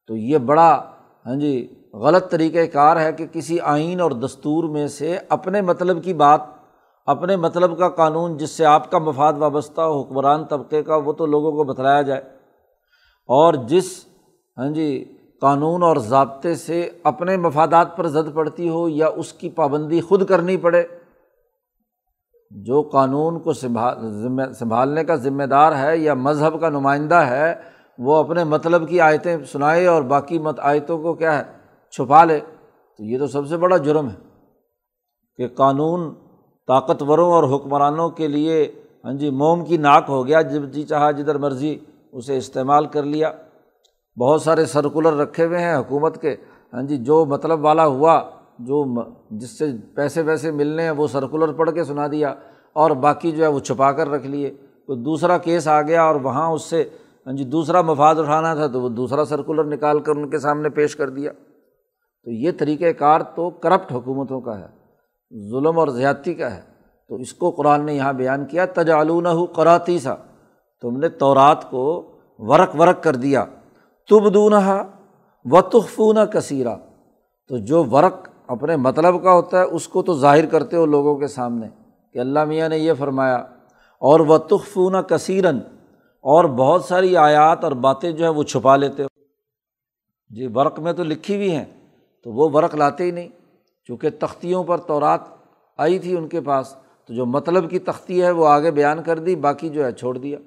تو 0.07 0.17
یہ 0.17 0.38
بڑا 0.38 0.83
ہاں 1.26 1.35
جی 1.35 1.75
غلط 1.93 2.31
طریقۂ 2.31 2.73
کار 2.73 2.97
ہے 2.97 3.12
کہ 3.12 3.26
کسی 3.33 3.61
آئین 3.61 4.00
اور 4.00 4.11
دستور 4.11 4.64
میں 4.64 4.87
سے 4.87 5.19
اپنے 5.29 5.61
مطلب 5.61 6.05
کی 6.05 6.14
بات، 6.14 6.41
اپنے 7.07 7.37
مطلب 7.37 7.79
کا 7.79 7.88
قانون 7.88 8.37
جس 8.37 8.50
سے 8.50 8.64
آپ 8.64 8.91
کا 8.91 8.99
مفاد 8.99 9.33
وابستہ 9.33 9.81
ہو، 9.81 10.02
حکمران 10.02 10.45
طبقے 10.45 10.83
کا، 10.83 10.97
وہ 10.97 11.12
تو 11.12 11.26
لوگوں 11.26 11.52
کو 11.52 11.64
بتلایا 11.64 12.02
جائے۔ 12.02 12.21
اور 13.29 13.55
جس 13.55 14.05
ہاں 14.59 14.71
جی 14.71 15.19
قانون 15.41 15.83
اور 15.83 15.97
ضابطے 15.97 16.55
سے 16.55 16.91
اپنے 17.02 17.37
مفادات 17.37 17.97
پر 17.97 18.07
زد 18.07 18.35
پڑتی 18.35 18.69
ہو 18.69 18.88
یا 18.88 19.07
اس 19.07 19.33
کی 19.33 19.49
پابندی 19.49 20.00
خود 20.00 20.29
کرنی 20.29 20.57
پڑے 20.57 20.85
جو 22.56 22.82
قانون 22.82 23.40
کو 23.40 23.52
سنبھال 23.52 24.52
سنبھالنے 24.52 25.04
کا 25.04 25.14
ذمہ 25.14 25.42
دار 25.42 25.73
ہے 25.73 25.99
یا 25.99 26.14
مذہب 26.14 26.61
کا 26.61 26.68
نمائندہ 26.68 27.14
ہے، 27.14 27.54
وہ 27.99 28.16
اپنے 28.16 28.44
مطلب 28.44 28.88
کی 28.88 29.00
آیتیں 29.00 29.37
سنائے 29.52 29.87
اور 29.87 30.02
باقی 30.02 30.38
مت، 30.38 30.61
آیتوں 30.61 30.99
کو 30.99 31.14
کیا 31.14 31.38
ہے، 31.38 31.42
چھپا 31.90 32.25
لے۔ 32.25 32.40
تو 32.97 33.04
یہ 33.04 33.18
تو 33.18 33.26
سب 33.26 33.47
سے 33.47 33.56
بڑا 33.56 33.76
جرم 33.76 34.09
ہے 34.09 34.14
کہ 35.37 35.49
قانون 35.49 36.14
طاقتوروں 36.66 37.32
اور 37.32 37.56
حکمرانوں 37.56 38.11
کے 38.11 38.28
لیے 38.28 38.73
ہاں 39.04 39.12
جی 39.12 39.30
موم 39.30 39.64
کی 39.64 39.76
ناک 39.76 40.04
ہو 40.09 40.26
گیا، 40.26 40.42
جب 40.42 40.62
جی 40.62 40.82
چاہا، 40.82 41.11
جدھر 41.11 41.38
مرضی 41.38 41.78
اسے 42.12 42.37
استعمال 42.37 42.87
کر 42.87 43.02
لیا۔ 43.02 43.32
بہت 44.21 44.42
سارے 44.42 44.64
سرکولر 44.64 45.12
رکھے 45.12 45.44
ہوئے 45.44 45.59
ہیں 45.59 45.76
حکومت 45.76 46.21
کے۔ 46.21 46.37
ہاں 46.73 46.82
جی 46.82 46.97
جو 46.97 47.25
مطلب 47.25 47.64
والا 47.64 47.87
ہوا 47.87 48.23
جو 48.59 48.85
جس 49.30 49.59
سے 49.59 49.66
پیسے 49.94 50.23
ویسے 50.23 50.50
ملنے 50.50 50.82
ہیں 50.82 50.90
وہ 50.90 51.06
سرکولر 51.06 51.52
پڑھ 51.52 51.71
کے 51.71 51.85
سنا 51.85 52.06
دیا 52.06 52.35
اور 52.73 52.90
باقی 52.90 53.32
جو 53.32 53.44
ہے 53.44 53.49
وہ 53.49 53.61
چھپا 53.61 53.92
کر 53.92 54.09
رکھ 54.09 54.26
لیے۔ 54.26 54.50
کوئی 54.87 55.02
دوسرا 55.02 55.38
کیس 55.38 55.68
آ 55.68 55.82
گیا 55.82 56.02
اور 56.02 56.14
وہاں 56.14 56.50
اس 56.50 56.62
سے 56.62 56.85
ہاں 57.26 57.32
جی 57.32 57.44
دوسرا 57.44 57.80
مفاد 57.80 58.14
اٹھانا 58.14 58.54
تھا 58.54 58.66
تو 58.66 58.80
وہ 58.80 58.88
دوسرا 58.88 59.25
سرکولر 59.25 59.64
نکال 59.64 60.00
کر 60.00 60.16
ان 60.16 60.30
کے 60.30 60.38
سامنے 60.38 60.68
پیش 60.68 60.97
کر 60.97 61.09
دیا۔ 61.09 61.32
تو 62.25 62.30
یہ 62.30 62.50
طریقۂ 62.59 62.99
کار 62.99 63.21
تو 63.21 63.50
کرپٹ 63.50 63.92
حکومتوں 63.92 64.40
کا 64.40 64.61
ہے، 64.61 64.66
ظلم 65.50 65.78
اور 65.78 65.88
زیادتی 65.88 66.35
کا 66.35 66.56
ہے۔ 66.56 66.61
تو 67.09 67.14
اس 67.14 67.32
کو 67.32 67.50
قرآن 67.50 67.87
نے 67.87 67.94
یہاں 67.94 68.12
بیان 68.12 68.44
کیا 68.44 68.66
تجالون 68.66 69.26
ہو 69.26 69.44
قراتی 69.44 69.99
سا 69.99 70.14
تم 70.80 70.97
نے 70.97 71.09
تورات 71.09 71.71
کو 71.71 72.12
ورق 72.38 72.80
ورق 72.80 73.02
کر 73.02 73.16
دیا 73.16 73.44
تب 74.11 74.35
دونہ 74.35 74.82
و 75.44 75.61
تحفون 75.62 76.16
کثیرہ 76.32 76.76
تو 77.49 77.56
جو 77.59 77.85
ورق 77.85 78.28
اپنے 78.52 78.76
مطلب 78.76 79.23
کا 79.23 79.32
ہوتا 79.32 79.59
ہے، 79.59 79.62
اس 79.62 79.88
کو 79.88 80.02
تو 80.02 80.14
ظاہر 80.14 80.47
کرتے 80.47 80.76
ہو 80.76 80.87
لوگوں 80.87 81.16
کے 81.16 81.26
سامنے 81.26 81.68
کہ 82.12 82.18
اللہ 82.18 82.44
میاں 82.44 82.68
نے 82.68 82.78
یہ 82.78 82.92
فرمایا۔ 82.99 83.37
اور 84.00 84.21
وہ 84.21 84.38
تخفون 84.38 84.94
کثیرن 85.09 85.59
اور 86.21 86.44
بہت 86.44 86.85
ساری 86.85 87.16
آیات 87.16 87.64
اور 87.64 87.73
باتیں 87.73 88.12
جو 88.12 88.25
ہے 88.25 88.28
وہ 88.28 88.42
چھپا 88.42 88.76
لیتے 88.76 89.02
ہو۔ 89.02 89.09
جی 90.28 90.47
ورق 90.54 90.80
میں 90.80 90.92
تو 90.92 91.04
لکھی 91.04 91.37
ہوئی 91.37 91.56
ہیں، 91.56 91.64
تو 92.25 92.32
وہ 92.32 92.49
ورق 92.52 92.75
لاتے 92.75 93.04
ہی 93.04 93.11
نہیں۔ 93.11 93.28
چونکہ 93.85 94.09
تختیوں 94.21 94.64
پر 94.64 94.78
تورات 94.78 95.21
آئی 95.76 95.99
تھی 95.99 96.16
ان 96.16 96.28
کے 96.28 96.40
پاس، 96.40 96.75
تو 97.06 97.14
جو 97.14 97.26
مطلب 97.26 97.71
کی 97.71 97.78
تختی 97.78 98.23
ہے 98.23 98.30
وہ 98.30 98.49
آگے 98.49 98.71
بیان 98.71 99.02
کر 99.02 99.18
دی، 99.18 99.37
باقی 99.37 99.68
جو 99.68 99.85
ہے 99.85 99.92
چھوڑ 99.92 100.18
دیا۔ 100.18 100.38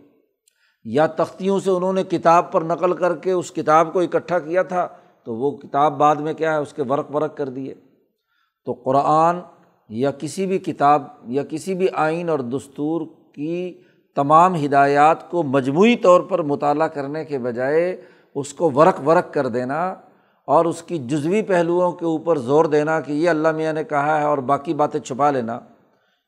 یا 0.83 1.07
تختیوں 1.07 1.59
سے 1.59 1.71
انہوں 1.71 1.93
نے 1.93 2.03
کتاب 2.03 2.51
پر 2.51 2.61
نقل 2.61 2.93
کر 2.93 3.15
کے 3.15 3.31
اس 3.31 3.51
کتاب 3.51 3.93
کو 3.93 3.99
اکٹھا 3.99 4.39
کیا 4.39 4.63
تھا، 4.63 4.87
تو 5.23 5.35
وہ 5.35 5.57
کتاب 5.57 5.97
بعد 5.97 6.15
میں 6.15 6.33
کیا 6.33 6.51
ہے، 6.53 6.57
اس 6.57 6.73
کے 6.73 6.83
ورق 6.89 7.15
ورق 7.15 7.37
کر 7.37 7.49
دیے۔ 7.49 7.73
تو 8.65 8.73
قرآن 8.73 9.39
یا 9.89 10.11
کسی 10.11 10.45
بھی 10.45 10.57
کتاب 10.57 11.03
یا 11.27 11.43
کسی 11.43 11.73
بھی 11.73 11.87
آئین 11.93 12.29
اور 12.29 12.39
دستور 12.39 13.01
کی 13.35 13.81
تمام 14.15 14.65
ہدایات 14.65 15.29
کو 15.29 15.43
مجموعی 15.43 15.95
طور 15.95 16.21
پر 16.21 16.41
مطالعہ 16.41 16.87
کرنے 16.87 17.25
کے 17.25 17.39
بجائے 17.39 18.01
اس 18.35 18.53
کو 18.53 18.71
ورق 18.75 19.07
ورق 19.07 19.33
کر 19.33 19.47
دینا 19.47 19.95
اور 20.47 20.65
اس 20.65 20.81
کی 20.83 20.97
جزوی 20.97 21.41
پہلوؤں 21.41 21.91
کے 21.91 22.05
اوپر 22.05 22.37
زور 22.37 22.65
دینا 22.65 22.99
کہ 22.99 23.11
یہ 23.11 23.29
اللہ 23.29 23.51
میاں 23.51 23.73
نے 23.73 23.83
کہا 23.83 24.19
ہے 24.19 24.23
اور 24.23 24.37
باقی 24.37 24.73
باتیں 24.73 24.99
چھپا 24.99 25.31
لینا، 25.31 25.59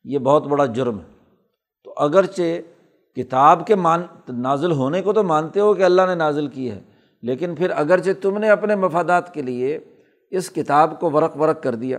یہ 0.04 0.20
بہت 0.20 0.48
بڑا 0.48 0.66
جرم 0.66 1.00
ہے۔ 1.00 1.04
تو 1.84 1.94
اگرچہ 1.98 2.62
کتاب 3.16 3.68
کے 3.68 3.76
مان، 3.76 4.02
نازل 4.30 4.72
ہونے 4.72 5.02
کو 5.02 5.14
تو 5.14 5.24
مانتے 5.24 5.60
ہو 5.60 5.74
کہ 5.74 5.84
اللہ 5.84 6.02
نے 6.08 6.16
نازل 6.16 6.48
کی 6.48 6.72
ہے، 6.72 6.80
لیکن 7.22 7.56
پھر 7.56 7.72
اگرچہ 7.76 8.12
تم 8.22 8.38
نے 8.38 8.50
اپنے 8.50 8.76
مفادات 8.76 9.34
کے 9.34 9.42
لیے 9.42 9.80
اس 10.32 10.50
کتاب 10.50 11.00
کو 11.00 11.12
ورق 11.12 11.38
ورق 11.38 11.64
کر 11.64 11.76
دیا۔ 11.76 11.98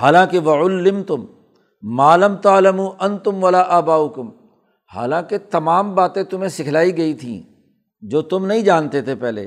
حالانکہ 0.00 0.38
وعلم 0.38 1.02
تم 1.02 1.24
معلوم 1.82 2.36
تعلم 2.36 2.80
و 2.80 2.90
ان 3.00 3.18
تم 3.18 3.44
ولا 3.44 3.64
آباؤکم 3.68 4.30
حالانکہ 4.94 5.38
تمام 5.50 5.94
باتیں 5.94 6.22
تمہیں 6.22 6.48
سکھلائی 6.48 6.96
گئی 6.96 7.14
تھیں 7.14 7.42
جو 8.00 8.22
تم 8.22 8.46
نہیں 8.46 8.60
جانتے 8.60 9.02
تھے 9.02 9.14
پہلے۔ 9.14 9.46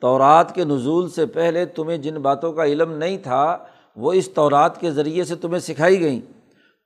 تورات 0.00 0.54
کے 0.54 0.64
نزول 0.64 1.10
سے 1.10 1.26
پہلے 1.26 1.66
تمہیں 1.66 1.98
جن 1.98 2.14
باتوں 2.14 2.52
کا 2.52 2.64
علم 2.64 2.92
نہیں 2.92 3.18
تھا، 3.18 3.58
وہ 3.96 4.12
اس 4.12 4.28
تورات 4.28 4.80
کے 4.80 4.90
ذریعے 4.90 5.24
سے 5.24 5.36
تمہیں 5.36 5.58
سکھائی 5.58 6.00
گئیں۔ 6.00 6.20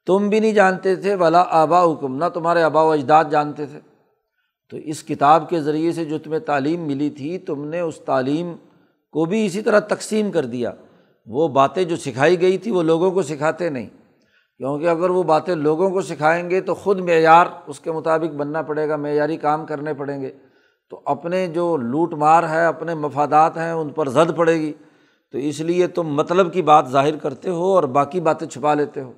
تم 0.06 0.28
بھی 0.28 0.40
نہیں 0.40 0.52
جانتے 0.52 0.96
تھے 0.96 1.14
ولا 1.14 1.44
آبا 1.48 1.92
حکم 1.92 2.16
نہ 2.16 2.25
تمہارے 2.34 2.62
آبا 2.62 2.82
و 2.82 2.90
اجداد 2.90 3.25
جانتے 3.30 3.66
تھے۔ 3.66 3.80
تو 4.70 4.76
اس 4.76 5.02
کتاب 5.02 5.48
کے 5.48 5.60
ذریعے 5.60 5.92
سے 5.92 6.04
جو 6.04 6.18
تمہیں 6.18 6.40
تعلیم 6.40 6.80
ملی 6.80 7.10
تھی، 7.10 7.38
تم 7.38 7.64
نے 7.64 7.80
اس 7.80 7.96
تعلیم 7.96 8.54
کو 9.12 9.25
بھی 9.25 9.46
اسی 9.46 9.62
طرح 9.62 9.78
تقسیم 9.78 10.30
کر 10.30 10.44
دیا۔ 10.44 10.72
وہ 11.26 11.49
باتیں 11.49 11.85
جو 11.85 11.97
سکھائی 11.97 12.40
گئی 12.40 12.59
تھی 12.59 12.71
وہ 12.71 12.83
لوگوں 12.83 13.11
کو 13.11 13.23
سکھاتے 13.23 13.71
نہیں۔ 13.71 13.87
کیونکہ 14.59 14.88
اگر 14.88 15.11
وہ 15.11 15.23
باتیں 15.23 15.54
لوگوں 15.54 15.90
کو 15.90 16.00
سکھائیں 16.00 16.50
گے 16.50 16.61
تو 16.61 16.75
خود 16.75 17.00
معیار 17.00 17.47
اس 17.66 17.80
کے 17.80 17.92
مطابق 17.92 18.35
بننا 18.35 18.62
پڑے 18.62 18.88
گا، 18.88 18.97
معیاری 18.97 19.37
کام 19.37 19.66
کرنے 19.66 19.95
پڑیں 19.95 20.21
گے۔ 20.21 20.33
تو 20.90 21.00
اپنے 21.04 21.47
جو 21.47 21.76
لوٹ 21.76 22.14
مار 22.14 22.49
ہے، 22.49 22.66
اپنے 22.66 22.95
مفادات 22.95 23.56
ہیں، 23.56 23.73
ان 23.73 23.88
پر 23.88 24.09
زد 24.09 24.37
پڑے 24.37 24.61
گی۔ 24.61 24.73
تو 25.33 25.38
اس 25.38 25.61
لیے 25.61 25.87
تم 25.87 26.02
مطلب 26.02 26.52
کی 26.52 26.62
بات 26.62 26.88
ظاہر 26.88 27.16
کرتے 27.16 27.50
ہو 27.50 27.64
اور 27.64 27.83
باقی 27.83 28.21
باتیں 28.21 28.47
چھپا 28.47 28.75
لیتے 28.75 29.00
ہو۔ 29.00 29.12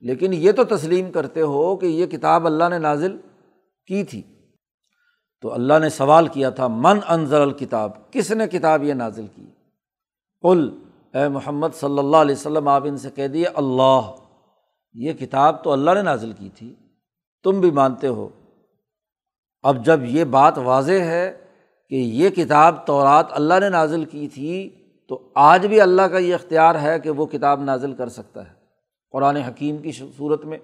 لیکن 0.00 0.32
یہ 0.32 0.52
تو 0.52 0.64
تسلیم 0.64 1.12
کرتے 1.12 1.40
ہو 1.40 1.76
کہ 1.76 1.86
یہ 1.86 2.06
کتاب 2.06 2.46
اللہ 2.46 2.64
نے 2.68 2.78
نازل 2.78 3.16
کی 3.86 4.04
تھی۔ 4.04 4.22
تو 5.40 5.52
اللہ 5.52 5.78
نے 5.78 5.88
سوال 5.88 6.26
کیا 6.26 6.50
تھا، 6.50 6.66
من 6.66 6.98
انضر 7.08 7.40
الکتاب؟ 7.40 8.12
کس 8.12 8.30
نے 8.30 8.48
کتاب 8.48 8.84
یہ 8.84 8.94
نازل 8.94 9.26
کی؟ 9.34 9.46
کل 10.42 10.70
اے 11.14 11.28
محمد 11.28 11.68
صلی 11.74 11.98
اللہ 11.98 12.16
علیہ 12.16 12.34
وسلم، 12.34 12.68
آپ 12.68 12.82
ان 12.84 12.96
سے 12.96 13.10
کہہ 13.10 13.26
دیے، 13.26 13.46
اللہ، 13.54 14.10
یہ 14.94 15.12
کتاب 15.12 15.62
تو 15.64 15.72
اللہ 15.72 15.90
نے 15.90 16.02
نازل 16.02 16.32
کی 16.32 16.48
تھی، 16.48 16.74
تم 17.44 17.60
بھی 17.60 17.70
مانتے 17.70 18.06
ہو۔ 18.06 18.28
اب 19.62 19.84
جب 19.84 20.00
یہ 20.04 20.24
بات 20.24 20.58
واضح 20.58 21.00
ہے 21.04 21.32
کہ 21.88 21.94
یہ 21.94 22.30
کتاب 22.30 22.86
تورات 22.86 23.26
اللہ 23.30 23.54
نے 23.60 23.68
نازل 23.68 24.04
کی 24.04 24.28
تھی، 24.28 24.68
تو 25.08 25.18
آج 25.34 25.66
بھی 25.66 25.80
اللہ 25.80 26.02
کا 26.02 26.18
یہ 26.18 26.34
اختیار 26.34 26.74
ہے 26.74 26.98
کہ 27.00 27.10
وہ 27.10 27.26
کتاب 27.26 27.62
نازل 27.62 27.94
کر 27.94 28.08
سکتا 28.08 28.48
ہے، 28.48 28.54
قرآن 29.12 29.36
حکیم 29.36 29.78
کی 29.78 29.92
صورت 29.92 30.44
میں۔ 30.44 30.58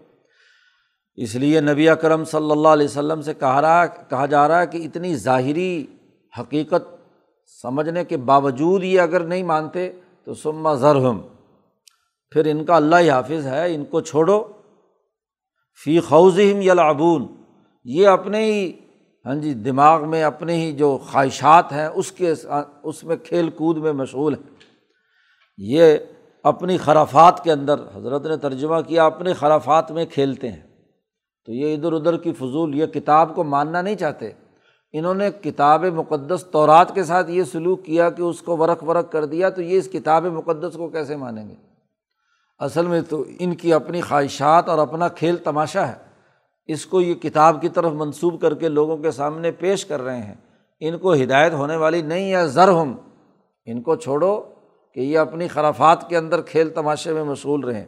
اس 1.19 1.35
لیے 1.35 1.61
نبی 1.61 1.89
اکرم 1.89 2.25
صلی 2.25 2.51
اللہ 2.51 2.69
علیہ 2.69 2.87
وسلم 2.87 3.23
سے 3.23 3.35
کہا 3.35 3.61
رہا، 3.63 3.87
کہا 3.87 4.27
جا 4.27 4.49
رہا 4.49 4.61
ہے 4.61 4.67
کہ 4.67 4.87
اتنی 4.87 5.15
ظاہری 5.17 5.87
حقیقت 6.41 6.95
سمجھنے 7.63 8.05
کے 8.05 8.17
باوجود 8.17 8.85
یہ 8.85 9.01
اگر 9.01 9.21
نہیں 9.21 9.43
مانتے 9.43 9.91
تو 10.27 10.35
سما 10.35 10.75
ذرحم 10.75 11.21
پھر 12.31 12.47
ان 12.47 12.65
کا 12.65 12.77
اللہ 12.77 12.97
ہی 12.97 13.11
حافظ 13.11 13.47
ہے، 13.47 13.75
ان 13.75 13.85
کو 13.85 14.01
چھوڑو۔ 14.01 14.45
فی 15.85 16.01
خوضم 16.01 16.61
یلعبون، 16.61 17.27
یہ 17.85 18.09
اپنے 18.09 18.45
ہی 18.45 18.73
ہاں 19.27 19.35
جی 19.35 19.55
دماغ 19.55 20.09
میں 20.09 20.23
اپنے 20.23 20.55
ہی 20.55 20.73
جو 20.73 20.99
خواہشات 21.13 21.73
ہیں، 21.73 21.87
اس 21.87 22.13
کے 22.13 22.35
اس 22.83 23.05
میں 23.05 23.17
کھیل 23.17 23.51
کود 23.51 23.77
میں 23.77 23.93
مشغول 23.93 24.35
ہیں۔ 24.35 24.43
یہ 25.59 25.97
اپنی 26.43 26.77
خرافات 26.77 27.45
کے 27.45 27.53
اندر، 27.53 27.75
حضرت 27.95 28.27
نے 28.27 28.37
ترجمہ 28.37 28.81
کیا، 28.81 29.07
اپنے 29.07 29.33
خرافات 29.33 29.91
میں 29.91 30.07
کھیلتے 30.07 30.49
ہیں۔ 30.49 30.63
تو 31.47 31.53
یہ 31.53 31.75
ادھر 31.75 31.93
ادھر 31.93 32.17
کی 32.17 32.33
فضول، 32.33 32.75
یہ 32.75 32.87
کتاب 32.87 33.35
کو 33.35 33.45
ماننا 33.45 33.83
نہیں 33.83 33.97
چاہتے۔ 33.97 34.33
انہوں 34.99 35.15
نے 35.15 35.31
کتاب 35.31 35.85
مقدس 35.85 36.45
تورات 36.45 36.95
کے 36.95 37.05
ساتھ 37.05 37.31
یہ 37.31 37.45
سلوک 37.45 37.85
کیا 37.85 38.11
کہ 38.11 38.23
اس 38.23 38.43
کو 38.43 38.57
ورق 38.57 38.85
ورق 38.85 39.13
کر 39.13 39.25
دیا، 39.25 39.49
تو 39.49 39.63
یہ 39.63 39.79
اس 39.79 39.89
کتاب 39.93 40.25
مقدس 40.25 40.77
کو 40.77 40.89
کیسے 40.89 41.17
مانیں 41.17 41.49
گے؟ 41.49 41.55
اصل 42.59 42.87
میں 42.87 43.01
تو 43.01 43.25
ان 43.39 43.55
کی 43.55 43.73
اپنی 43.73 44.01
خواہشات 44.01 44.69
اور 44.69 44.79
اپنا 44.79 45.09
کھیل 45.09 45.37
تماشا 45.37 45.89
ہے۔ 45.89 45.95
اس 46.67 46.87
کو 46.87 47.01
یہ 47.01 47.15
کتاب 47.15 47.61
کی 47.61 47.69
طرف 47.69 47.93
منسوب 47.93 48.41
کر 48.41 48.55
کے 48.55 48.69
لوگوں 48.69 48.97
کے 48.97 49.11
سامنے 49.11 49.51
پیش 49.51 49.85
کر 49.85 50.03
رہے 50.03 50.23
ہیں۔ 50.23 50.35
ان 50.81 50.99
کو 50.99 51.13
ہدایت 51.15 51.53
ہونے 51.53 51.77
والی 51.77 52.03
نہیں 52.03 52.35
ہے 52.35 52.47
ذر 52.47 52.69
ہم۔ 52.69 52.97
ان 53.65 53.83
کو 53.83 53.97
چھوڑو 53.97 54.41
کہ 54.95 55.01
یہ 55.01 55.19
اپنی 55.19 55.49
خرافات 55.49 56.09
کے 56.09 56.17
اندر 56.17 56.41
کھیل 56.41 56.71
تماشے 56.71 57.13
میں 57.13 57.25
مشغول 57.25 57.65
رہیں۔ 57.65 57.87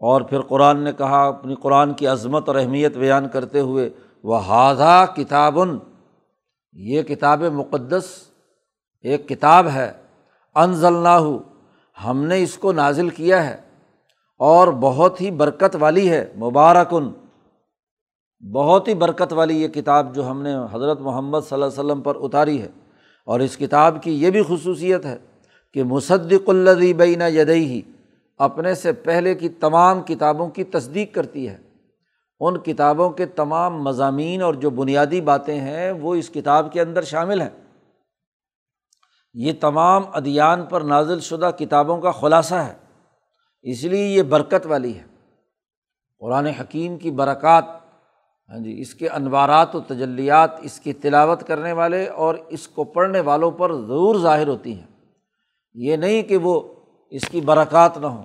اور 0.00 0.20
پھر 0.20 0.40
قرآن 0.40 0.78
نے 0.78 0.92
کہا، 0.92 1.26
اپنی 1.26 1.54
قرآن 1.54 1.94
کی 1.94 2.06
عظمت 2.06 2.48
اور 2.48 2.56
اہمیت 2.56 2.96
بیان 2.96 3.28
کرتے 3.28 3.60
ہوئے 3.60 3.90
وہ 4.24 4.46
ہاضا 4.46 5.04
کتابن 5.06 5.78
یہ 6.72 7.02
کتاب 7.02 7.42
مقدس 7.42 8.04
ایک 9.00 9.28
کتاب 9.28 9.68
ہے 9.68 9.92
انضل 10.54 11.06
ہم 12.04 12.24
نے 12.24 12.42
اس 12.42 12.58
کو 12.58 12.72
نازل 12.72 13.08
کیا 13.08 13.44
ہے، 13.46 13.56
اور 14.38 14.68
بہت 14.68 15.20
ہی 15.20 15.30
برکت 15.30 15.76
والی 15.80 16.10
ہے، 16.10 16.32
مبارکن۔ 16.36 17.08
بہت 18.52 18.88
ہی 18.88 18.94
برکت 18.94 19.32
والی 19.32 19.62
یہ 19.62 19.68
کتاب 19.68 20.14
جو 20.14 20.30
ہم 20.30 20.42
نے 20.42 20.54
حضرت 20.72 21.00
محمد 21.00 21.38
صلی 21.48 21.54
اللہ 21.54 21.64
علیہ 21.64 21.80
وسلم 21.80 22.00
پر 22.00 22.16
اتاری 22.20 22.62
ہے۔ 22.62 22.68
اور 23.24 23.40
اس 23.40 23.56
کتاب 23.56 24.02
کی 24.02 24.22
یہ 24.22 24.30
بھی 24.30 24.42
خصوصیت 24.48 25.04
ہے 25.04 25.16
کہ 25.74 25.84
مصدق 25.84 26.48
الدی 26.48 26.92
بین 26.94 27.22
یدئی 27.22 27.82
اپنے 28.38 28.74
سے 28.74 28.92
پہلے 28.92 29.34
کی 29.34 29.48
تمام 29.48 30.02
کتابوں 30.02 30.48
کی 30.48 30.64
تصدیق 30.64 31.14
کرتی 31.14 31.48
ہے۔ 31.48 31.58
ان 32.40 32.58
کتابوں 32.58 33.10
کے 33.10 33.26
تمام 33.26 33.82
مضامین 33.82 34.42
اور 34.42 34.54
جو 34.54 34.70
بنیادی 34.70 35.20
باتیں 35.20 35.60
ہیں، 35.60 35.92
وہ 35.92 36.14
اس 36.14 36.30
کتاب 36.30 36.72
کے 36.72 36.80
اندر 36.80 37.02
شامل 37.02 37.40
ہیں۔ 37.40 37.50
یہ 39.34 39.52
تمام 39.60 40.02
ادیان 40.12 40.66
پر 40.66 40.80
نازل 40.80 41.20
شدہ 41.20 41.50
کتابوں 41.58 42.00
کا 42.00 42.10
خلاصہ 42.10 42.54
ہے۔ 42.54 42.74
اس 43.62 43.84
لیے 43.84 44.06
یہ 44.06 44.22
برکت 44.22 44.66
والی 44.66 44.98
ہے۔ 44.98 45.02
قرآن 46.18 46.46
حکیم 46.46 46.98
کی 46.98 47.10
برکات 47.10 47.64
ہاں 48.48 48.58
جی 48.58 48.80
اس 48.80 48.94
کے 48.94 49.08
انوارات 49.08 49.76
و 49.76 49.80
تجلیات، 49.80 50.50
اس 50.62 50.80
کی 50.80 50.92
تلاوت 50.92 51.46
کرنے 51.46 51.72
والے 51.72 52.06
اور 52.06 52.34
اس 52.48 52.68
کو 52.68 52.84
پڑھنے 52.84 53.20
والوں 53.20 53.50
پر 53.50 53.72
ضرور 53.72 54.18
ظاہر 54.18 54.48
ہوتی 54.48 54.74
ہیں۔ 54.74 54.86
یہ 55.74 55.96
نہیں 55.96 56.22
کہ 56.22 56.36
وہ 56.36 56.60
اس 57.10 57.22
کی 57.28 57.40
برکات 57.40 57.98
نہ 57.98 58.06
ہوں۔ 58.06 58.22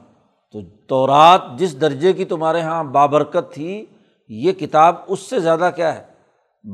تو 0.51 0.61
تورات 0.87 1.41
جس 1.57 1.81
درجے 1.81 2.13
کی 2.13 2.25
تمہارے 2.25 2.57
یہاں 2.57 2.83
بابرکت 2.83 3.53
تھی 3.53 3.85
یہ 4.27 4.51
کتاب 4.51 4.95
اس 5.07 5.19
سے 5.19 5.39
زیادہ 5.39 5.69
کیا 5.75 5.95
ہے؟ 5.95 6.03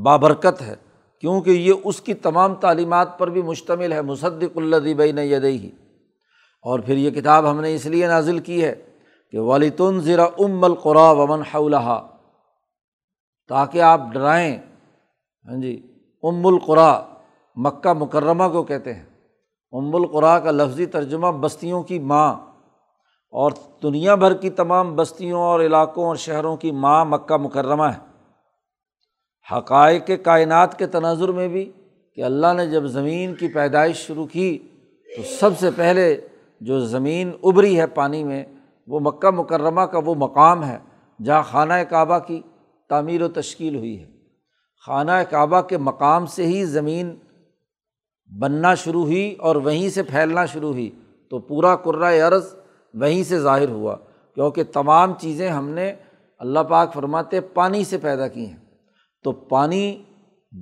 بابرکت 0.03 0.62
ہے، 0.62 0.75
کیونکہ 1.20 1.50
یہ 1.50 1.74
اس 1.84 2.01
کی 2.01 2.13
تمام 2.13 2.55
تعلیمات 2.55 3.20
پر 3.20 3.29
بھی 3.29 3.41
مشتمل 3.41 3.93
ہے، 3.93 4.01
مصدق 4.01 4.58
اللہ 4.58 4.93
بین 4.93 5.17
یدئی 5.17 5.72
اور 6.65 6.79
پھر 6.79 6.98
یہ 6.98 7.10
کتاب 7.10 7.51
ہم 7.51 7.62
نے 7.62 7.75
اس 7.75 7.86
لیے 7.86 8.08
نازل 8.08 8.39
کی 8.39 8.63
ہے 8.63 8.75
کہ 9.31 9.39
ولیتن 9.39 10.00
ذرا 10.00 10.24
ام 10.24 10.63
القرا 10.63 11.12
ومن 11.12 11.41
حولہ 11.41 12.08
تاکہ 13.48 13.81
آپ 13.81 14.01
ڈرائیں 14.13 14.58
ہاں 15.46 15.62
جی 15.62 15.81
ام 16.24 16.48
القرا 16.48 17.01
مکہ 17.55 17.93
مکرمہ 17.93 18.43
کو 18.51 18.63
کہتے 18.63 18.93
ہیں۔ 18.93 19.05
ام 19.72 19.96
القرا 19.96 20.39
کا 20.39 20.51
لفظی 20.51 20.86
ترجمہ 20.86 21.27
بستیوں 21.27 21.84
کی 21.84 22.00
ماں۔ 22.00 22.50
اور 23.32 23.52
دنیا 23.84 24.16
بھر 24.16 24.34
کی 24.34 24.50
تمام 24.50 24.96
بستیوں 24.96 25.42
اور 25.42 25.60
علاقوں 25.60 26.06
اور 26.06 26.16
شہروں 26.16 26.58
کی 26.58 26.72
ماں 26.72 27.06
مکہ 27.06 27.38
مکرمہ 27.38 27.84
ہے۔ 27.84 28.12
حقائق 29.56 30.12
کائنات 30.24 30.80
کے 30.80 30.88
تناظر 30.88 31.30
میں 31.30 31.48
بھی 31.48 31.72
کہ 32.16 32.24
اللہ 32.24 32.54
نے 32.58 32.68
جب 32.68 32.84
زمین 32.84 33.36
کی 33.36 33.48
پیدائش 33.48 33.96
شروع 33.96 34.26
کی 34.26 34.58
تو 35.16 35.22
سب 35.40 35.60
سے 35.60 35.70
پہلے 35.76 36.28
جو 36.62 36.80
زمین 36.80 37.32
ابری 37.44 37.80
ہے 37.80 37.88
پانی 37.88 38.24
میں، 38.24 38.46
وہ 38.88 39.00
مکہ 39.00 39.30
مکرمہ 39.30 39.82
کا 39.82 40.00
وہ 40.06 40.16
مقام 40.16 40.64
ہے 40.64 40.78
جہاں 41.24 41.44
خانہ 41.44 41.74
کعبہ 41.90 42.20
کی 42.20 42.42
تعمیر 42.90 43.22
و 43.22 43.28
تشکیل 43.28 43.76
ہوئی 43.76 44.00
ہے۔ 44.00 44.12
خانہ 44.86 45.12
کعبہ 45.30 45.62
کے 45.62 45.78
مقام 45.78 46.26
سے 46.26 46.46
ہی 46.46 46.66
زمین 46.66 47.16
بننا 48.40 48.76
شروع 48.76 49.02
ہوئی 49.02 49.36
اور 49.36 49.56
وہیں 49.56 49.90
سے 49.90 50.04
پھیلنا 50.04 50.46
شروع 50.46 50.72
ہوئی 50.72 50.90
تو 51.30 51.40
پورا 51.40 51.76
کرۂۂ 51.76 52.22
عرض 52.22 52.61
وہیں 52.94 53.24
سے 53.24 53.40
ظاہر 53.40 53.70
ہوا، 53.70 53.96
کیونکہ 54.36 54.64
تمام 54.64 55.14
چیزیں 55.14 55.50
ہم 55.50 55.70
نے 55.70 55.94
اللہ 56.40 56.60
پاک 56.60 56.94
فرماتے 56.94 57.42
پانی 57.42 57.84
سے 57.84 57.98
پیدا 57.98 58.28
کی 58.28 58.46
ہیں۔ 58.46 58.58
تو 59.24 59.32
پانی 59.32 60.04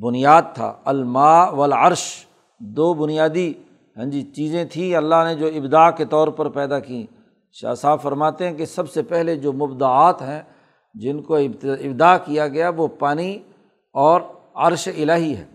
بنیاد 0.01 0.41
تھا، 0.53 0.73
الماء 0.85 1.51
والعرش، 1.51 2.25
دو 2.59 2.93
بنیادی 2.93 3.53
ہاں 3.97 4.05
جی 4.05 4.21
چیزیں 4.21 4.65
تھیں 4.65 4.95
اللہ 4.95 5.15
نے 5.27 5.35
جو 5.35 5.47
ابدا 5.47 5.91
کے 5.91 6.05
طور 6.05 6.27
پر 6.27 6.49
پیدا 6.49 6.79
کیں 6.79 7.05
شاہ 7.51 7.73
صاحب 7.73 8.01
فرماتے 8.01 8.47
ہیں 8.47 8.57
کہ 8.57 8.65
سب 8.65 8.89
سے 8.89 9.01
پہلے 9.01 9.35
جو 9.35 9.53
مبدعات 9.53 10.21
ہیں، 10.21 10.41
جن 10.93 11.21
کو 11.21 11.35
ابدا 11.35 12.17
کیا 12.17 12.47
گیا، 12.47 12.69
وہ 12.69 12.87
پانی 12.87 13.39
اور 13.93 14.21
عرش 14.55 14.87
الہی 14.97 15.35
ہے۔ 15.35 15.45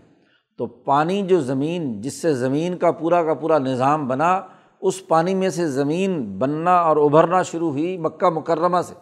تو 0.59 0.67
پانی 0.67 1.23
جو 1.23 1.41
زمین، 1.41 2.01
جس 2.01 2.23
سے 2.23 2.35
زمین 2.35 2.77
کا 2.77 2.91
پورا 2.91 3.23
کا 3.23 3.35
پورا 3.35 3.59
نظام 3.59 4.09
بنا 4.09 4.41
اس 4.85 5.07
پانی 5.09 5.35
میں 5.35 5.51
سے 5.51 5.69
زمین 5.69 6.39
بننا 6.39 6.77
اور 6.77 6.97
ابھرنا 6.97 7.43
شروع 7.43 7.71
ہوئی 7.71 7.99
مکہ 7.99 8.31
مکرمہ 8.31 8.81
سے۔ 8.85 8.95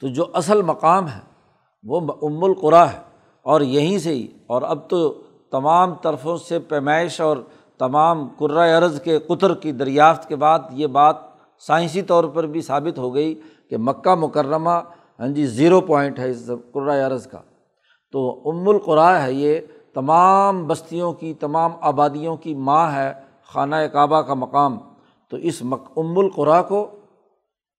تو 0.00 0.08
جو 0.08 0.24
اصل 0.32 0.62
مقام 0.62 1.08
ہے، 1.08 1.20
وہ 1.82 2.00
ام 2.22 2.44
القرا 2.44 2.92
ہے 2.92 2.98
اور 3.42 3.60
یہیں 3.60 3.98
سے 3.98 4.14
ہی۔ 4.14 4.28
اور 4.46 4.62
اب 4.62 4.78
تو 4.88 5.22
تمام 5.50 5.94
طرفوں 5.94 6.36
سے 6.36 6.58
پیمائش 6.58 7.20
اور 7.20 7.36
تمام 7.78 8.28
کرۂۂ 8.28 8.82
ارض 8.82 9.02
کے 9.02 9.18
قطر 9.18 9.54
کی 9.54 9.72
دریافت 9.72 10.28
کے 10.28 10.36
بعد 10.36 10.58
یہ 10.70 10.86
بات 10.86 11.16
سائنسی 11.66 12.02
طور 12.02 12.24
پر 12.24 12.46
بھی 12.46 12.60
ثابت 12.60 12.98
ہو 12.98 13.14
گئی 13.14 13.40
کہ 13.70 13.76
مکہ 13.76 14.14
مکرمہ 14.14 14.80
ہاں 15.20 15.28
جی 15.28 15.46
زیرو 15.46 15.80
پوائنٹ 15.80 16.18
ہے 16.18 16.30
اس 16.30 16.50
کرۂۂ 16.74 17.02
ارض 17.04 17.26
کا۔ 17.26 17.38
تو 18.12 18.50
ام 18.50 18.68
القرا 18.68 19.22
ہے 19.22 19.32
یہ 19.32 19.60
تمام 19.94 20.66
بستیوں 20.66 21.12
کی، 21.12 21.34
تمام 21.34 21.70
آبادیوں 21.80 22.36
کی 22.36 22.54
ماں 22.54 22.92
ہے۔ 22.92 23.31
خانہ 23.52 23.76
کعبہ 23.92 24.20
کا 24.22 24.34
مقام، 24.34 24.78
تو 25.30 25.36
اس 25.36 25.62
ام 25.62 26.18
القرا 26.18 26.62
کو 26.62 26.80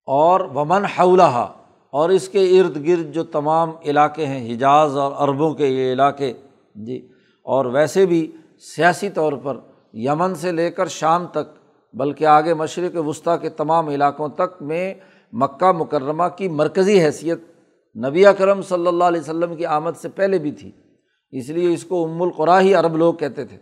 اور 0.07 0.39
ومن 0.55 0.85
حولہ 0.85 1.47
اور 1.93 2.09
اس 2.09 2.29
کے 2.29 2.59
ارد 2.59 2.87
گرد 2.87 3.13
جو 3.13 3.23
تمام 3.23 3.71
علاقے 3.85 4.25
ہیں، 4.25 4.53
حجاز 4.53 4.97
اور 4.97 5.11
عربوں 5.11 5.53
کے 5.53 5.67
یہ 5.67 5.93
علاقے 5.93 6.33
جی 6.75 7.07
اور 7.45 7.65
ویسے 7.65 8.05
بھی 8.05 8.31
سیاسی 8.75 9.09
طور 9.09 9.33
پر 9.33 9.57
یمن 9.93 10.35
سے 10.35 10.51
لے 10.51 10.71
کر 10.71 10.87
شام 10.87 11.25
تک، 11.27 11.57
بلکہ 11.93 12.25
آگے 12.25 12.53
مشرق 12.53 12.95
وسطیٰ 13.07 13.35
کے 13.41 13.49
تمام 13.49 13.87
علاقوں 13.87 14.29
تک 14.29 14.61
میں 14.61 14.93
مکہ 15.33 15.71
مکرمہ 15.71 16.23
کی 16.37 16.47
مرکزی 16.47 17.03
حیثیت 17.05 17.39
نبی 18.05 18.23
کرم 18.37 18.61
صلی 18.61 18.87
اللہ 18.87 19.03
علیہ 19.03 19.21
وسلم 19.21 19.55
کی 19.55 19.65
آمد 19.65 19.97
سے 20.01 20.09
پہلے 20.09 20.39
بھی 20.39 20.51
تھی۔ 20.51 20.71
اس 21.31 21.49
لیے 21.49 21.73
اس 21.73 21.83
کو 21.83 22.03
ام 22.05 22.21
القرا 22.21 22.59
ہی 22.61 22.73
عرب 22.73 22.97
لوگ 22.97 23.13
کہتے 23.13 23.45
تھے۔ 23.45 23.57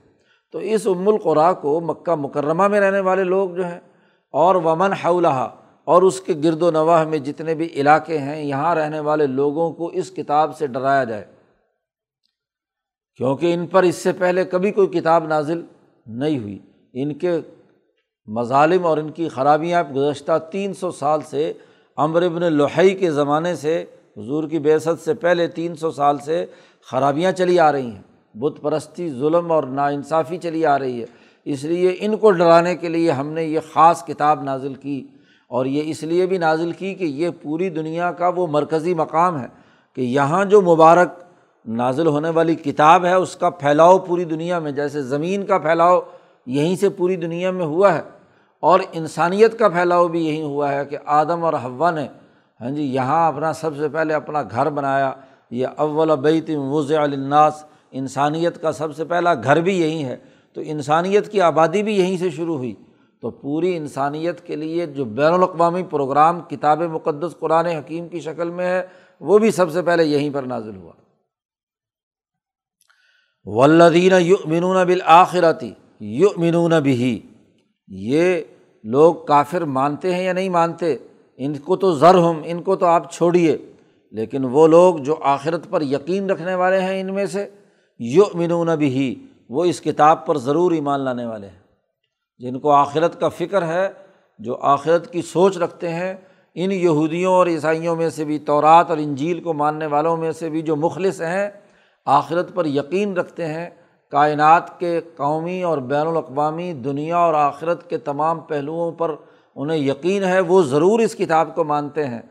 تو 0.51 0.59
اس 0.59 0.87
ام 0.87 1.07
القرا 1.07 1.53
کو 1.53 1.81
مکہ 1.81 2.15
مکرمہ 2.15 2.67
میں 2.67 2.79
رہنے 2.79 2.99
والے 2.99 3.23
لوگ 3.23 3.49
جو 3.49 3.65
ہیں 3.65 3.79
اور 4.31 4.55
ومن 4.55 4.93
حولہ 4.93 5.49
اور 5.83 6.01
اس 6.01 6.21
کے 6.21 6.33
گرد 6.43 6.61
و 6.61 6.71
نواح 6.71 7.03
میں 7.03 7.17
جتنے 7.17 7.55
بھی 7.55 7.65
علاقے 7.65 8.17
ہیں، 8.17 8.43
یہاں 8.43 8.75
رہنے 8.75 8.99
والے 8.99 9.27
لوگوں 9.27 9.71
کو 9.71 9.87
اس 9.87 10.11
کتاب 10.11 10.57
سے 10.57 10.67
ڈرایا 10.67 11.03
جائے۔ 11.03 11.25
کیونکہ 13.15 13.53
ان 13.53 13.67
پر 13.67 13.83
اس 13.83 13.95
سے 13.95 14.11
پہلے 14.11 14.45
کبھی 14.45 14.71
کوئی 14.71 14.87
کتاب 14.87 15.27
نازل 15.27 15.61
نہیں 16.05 16.39
ہوئی۔ 16.39 16.59
ان 16.93 17.13
کے 17.13 17.39
مظالم 18.27 18.85
اور 18.85 18.97
ان 18.97 19.11
کی 19.11 19.29
خرابیاں 19.29 19.83
گزشتہ 19.95 20.31
تین 20.51 20.73
سو 20.73 20.91
سال 20.91 21.21
سے 21.21 21.53
امر 21.97 22.21
ابن 22.21 22.53
لوہئی 22.53 22.95
کے 22.95 23.11
زمانے 23.11 23.55
سے، 23.55 23.85
حضور 24.17 24.43
کی 24.43 24.59
بیست 24.59 25.05
سے 25.05 25.13
پہلے 25.13 25.47
تین 25.47 25.75
سو 25.75 25.91
سال 25.91 26.17
سے 26.17 26.45
خرابیاں 26.91 27.31
چلی 27.31 27.59
آ 27.59 27.71
رہی 27.71 27.91
ہیں۔ 27.91 28.10
بت 28.35 28.61
پرستی، 28.61 29.09
ظلم 29.09 29.51
اور 29.51 29.63
ناانصافی 29.63 30.37
چلی 30.37 30.65
آ 30.65 30.79
رہی 30.79 30.99
ہے۔ 31.01 31.05
اس 31.45 31.63
لیے 31.63 31.95
ان 31.99 32.17
کو 32.17 32.31
ڈرانے 32.31 32.75
کے 32.75 32.89
لیے 32.89 33.11
ہم 33.11 33.27
نے 33.27 33.43
یہ 33.43 33.59
خاص 33.73 34.05
کتاب 34.05 34.43
نازل 34.43 34.73
کی 34.73 35.07
اور 35.47 35.65
یہ 35.65 35.81
اس 35.85 36.03
لیے 36.03 36.25
بھی 36.25 36.37
نازل 36.37 36.71
کی 36.71 36.93
کہ 36.95 37.03
یہ 37.03 37.29
پوری 37.41 37.69
دنیا 37.69 38.11
کا 38.11 38.27
وہ 38.35 38.47
مرکزی 38.47 38.93
مقام 38.93 39.39
ہے 39.39 39.47
کہ 39.95 40.01
یہاں 40.01 40.45
جو 40.45 40.61
مبارک 40.61 41.19
نازل 41.65 42.07
ہونے 42.07 42.29
والی 42.29 42.55
کتاب 42.55 43.05
ہے، 43.05 43.13
اس 43.13 43.35
کا 43.35 43.49
پھیلاؤ 43.49 43.97
پوری 43.99 44.23
دنیا 44.23 44.59
میں، 44.59 44.71
جیسے 44.71 45.01
زمین 45.01 45.45
کا 45.45 45.57
پھیلاؤ 45.57 45.99
یہیں 46.45 46.75
سے 46.75 46.89
پوری 46.89 47.15
دنیا 47.15 47.51
میں 47.51 47.65
ہوا 47.65 47.93
ہے 47.93 48.01
اور 48.59 48.79
انسانیت 48.93 49.59
کا 49.59 49.69
پھیلاؤ 49.69 50.07
بھی 50.07 50.25
یہیں 50.27 50.43
ہوا 50.43 50.71
ہے 50.71 50.85
کہ 50.85 50.97
آدم 51.05 51.43
اور 51.45 51.53
ہوا 51.53 51.91
نے 51.91 52.07
ہاں 52.61 52.69
جی 52.69 52.83
یہاں 52.83 53.27
اپنا 53.27 53.53
سب 53.53 53.77
سے 53.77 53.89
پہلے 53.89 54.13
اپنا 54.13 54.41
گھر 54.41 54.69
بنایا۔ 54.69 55.11
یہ 55.51 55.67
اول 55.75 56.15
بیت 56.15 56.49
وز 56.55 56.91
الناس 56.91 57.63
انسانیت 57.91 58.61
کا 58.61 58.71
سب 58.71 58.95
سے 58.95 59.05
پہلا 59.05 59.33
گھر 59.33 59.61
بھی 59.61 59.81
یہیں 59.81 60.03
ہے، 60.03 60.17
تو 60.53 60.61
انسانیت 60.65 61.31
کی 61.31 61.41
آبادی 61.41 61.83
بھی 61.83 61.97
یہیں 61.97 62.17
سے 62.17 62.29
شروع 62.29 62.57
ہوئی۔ 62.57 62.75
تو 63.21 63.29
پوری 63.29 63.77
انسانیت 63.77 64.47
کے 64.47 64.55
لیے 64.55 64.85
جو 64.85 65.05
بین 65.05 65.33
الاقوامی 65.33 65.83
پروگرام 65.83 66.41
کتاب 66.41 66.81
مقدس 66.81 67.39
قرآن 67.39 67.65
حکیم 67.65 68.07
کی 68.07 68.19
شکل 68.19 68.49
میں 68.49 68.65
ہے، 68.65 68.81
وہ 69.19 69.37
بھی 69.37 69.51
سب 69.51 69.71
سے 69.71 69.81
پہلے 69.81 70.03
یہیں 70.03 70.29
پر 70.33 70.43
نازل 70.43 70.75
ہوا۔ 70.75 70.93
ولدین 73.43 74.11
یو 74.19 74.35
منون 74.45 74.87
بالآخرتی 74.87 75.73
یو 75.99 76.29
منون 76.37 76.73
بھی 76.83 77.19
یہ 77.87 78.41
لوگ 78.83 79.15
کافر 79.15 79.61
مانتے 79.61 80.15
ہیں 80.15 80.23
یا 80.23 80.33
نہیں 80.33 80.49
مانتے، 80.49 80.97
ان 81.37 81.53
کو 81.53 81.75
تو 81.75 81.95
ذر 81.95 82.15
ہم، 82.15 82.41
ان 82.45 82.61
کو 82.61 82.75
تو 82.75 82.85
آپ 82.85 83.11
چھوڑیے، 83.11 83.57
لیکن 84.11 84.45
وہ 84.45 84.67
لوگ 84.67 84.95
جو 84.95 85.15
آخرت 85.21 85.69
پر 85.69 85.81
یقین 85.81 86.29
رکھنے 86.29 86.55
والے 86.55 86.79
ہیں 86.79 87.01
ان 87.01 87.13
میں 87.13 87.25
سے 87.25 87.49
یو 88.03 88.23
منون 88.33 88.69
بھی 88.77 89.27
وہ 89.49 89.65
اس 89.65 89.81
کتاب 89.81 90.25
پر 90.25 90.37
ضرور 90.37 90.71
ایمان 90.71 90.99
لانے 90.99 91.25
والے 91.25 91.47
ہیں۔ 91.47 91.59
جن 92.37 92.59
کو 92.59 92.71
آخرت 92.71 93.19
کا 93.19 93.29
فکر 93.29 93.67
ہے، 93.67 93.89
جو 94.39 94.57
آخرت 94.61 95.13
کی 95.13 95.21
سوچ 95.21 95.57
رکھتے 95.57 95.89
ہیں، 95.89 96.13
ان 96.55 96.71
یہودیوں 96.71 97.33
اور 97.33 97.47
عیسائیوں 97.47 97.95
میں 97.95 98.09
سے 98.09 98.25
بھی، 98.25 98.39
تورات 98.39 98.89
اور 98.89 98.97
انجیل 98.97 99.41
کو 99.41 99.53
ماننے 99.53 99.85
والوں 99.85 100.17
میں 100.17 100.31
سے 100.31 100.49
بھی 100.49 100.61
جو 100.61 100.75
مخلص 100.75 101.21
ہیں، 101.21 101.49
آخرت 102.05 102.55
پر 102.55 102.65
یقین 102.65 103.13
رکھتے 103.13 103.47
ہیں۔ 103.47 103.69
کائنات 104.11 104.79
کے 104.79 105.01
قومی 105.17 105.63
اور 105.63 105.77
بین 105.77 106.07
الاقوامی 106.07 106.73
دنیا 106.73 107.17
اور 107.17 107.33
آخرت 107.33 107.89
کے 107.89 107.97
تمام 107.97 108.39
پہلوؤں 108.39 108.91
پر 108.91 109.15
انہیں 109.55 109.77
یقین 109.77 110.23
ہے، 110.23 110.39
وہ 110.39 110.61
ضرور 110.61 110.99
اس 110.99 111.15
کتاب 111.15 111.55
کو 111.55 111.63
مانتے 111.63 112.07
ہیں۔ 112.07 112.21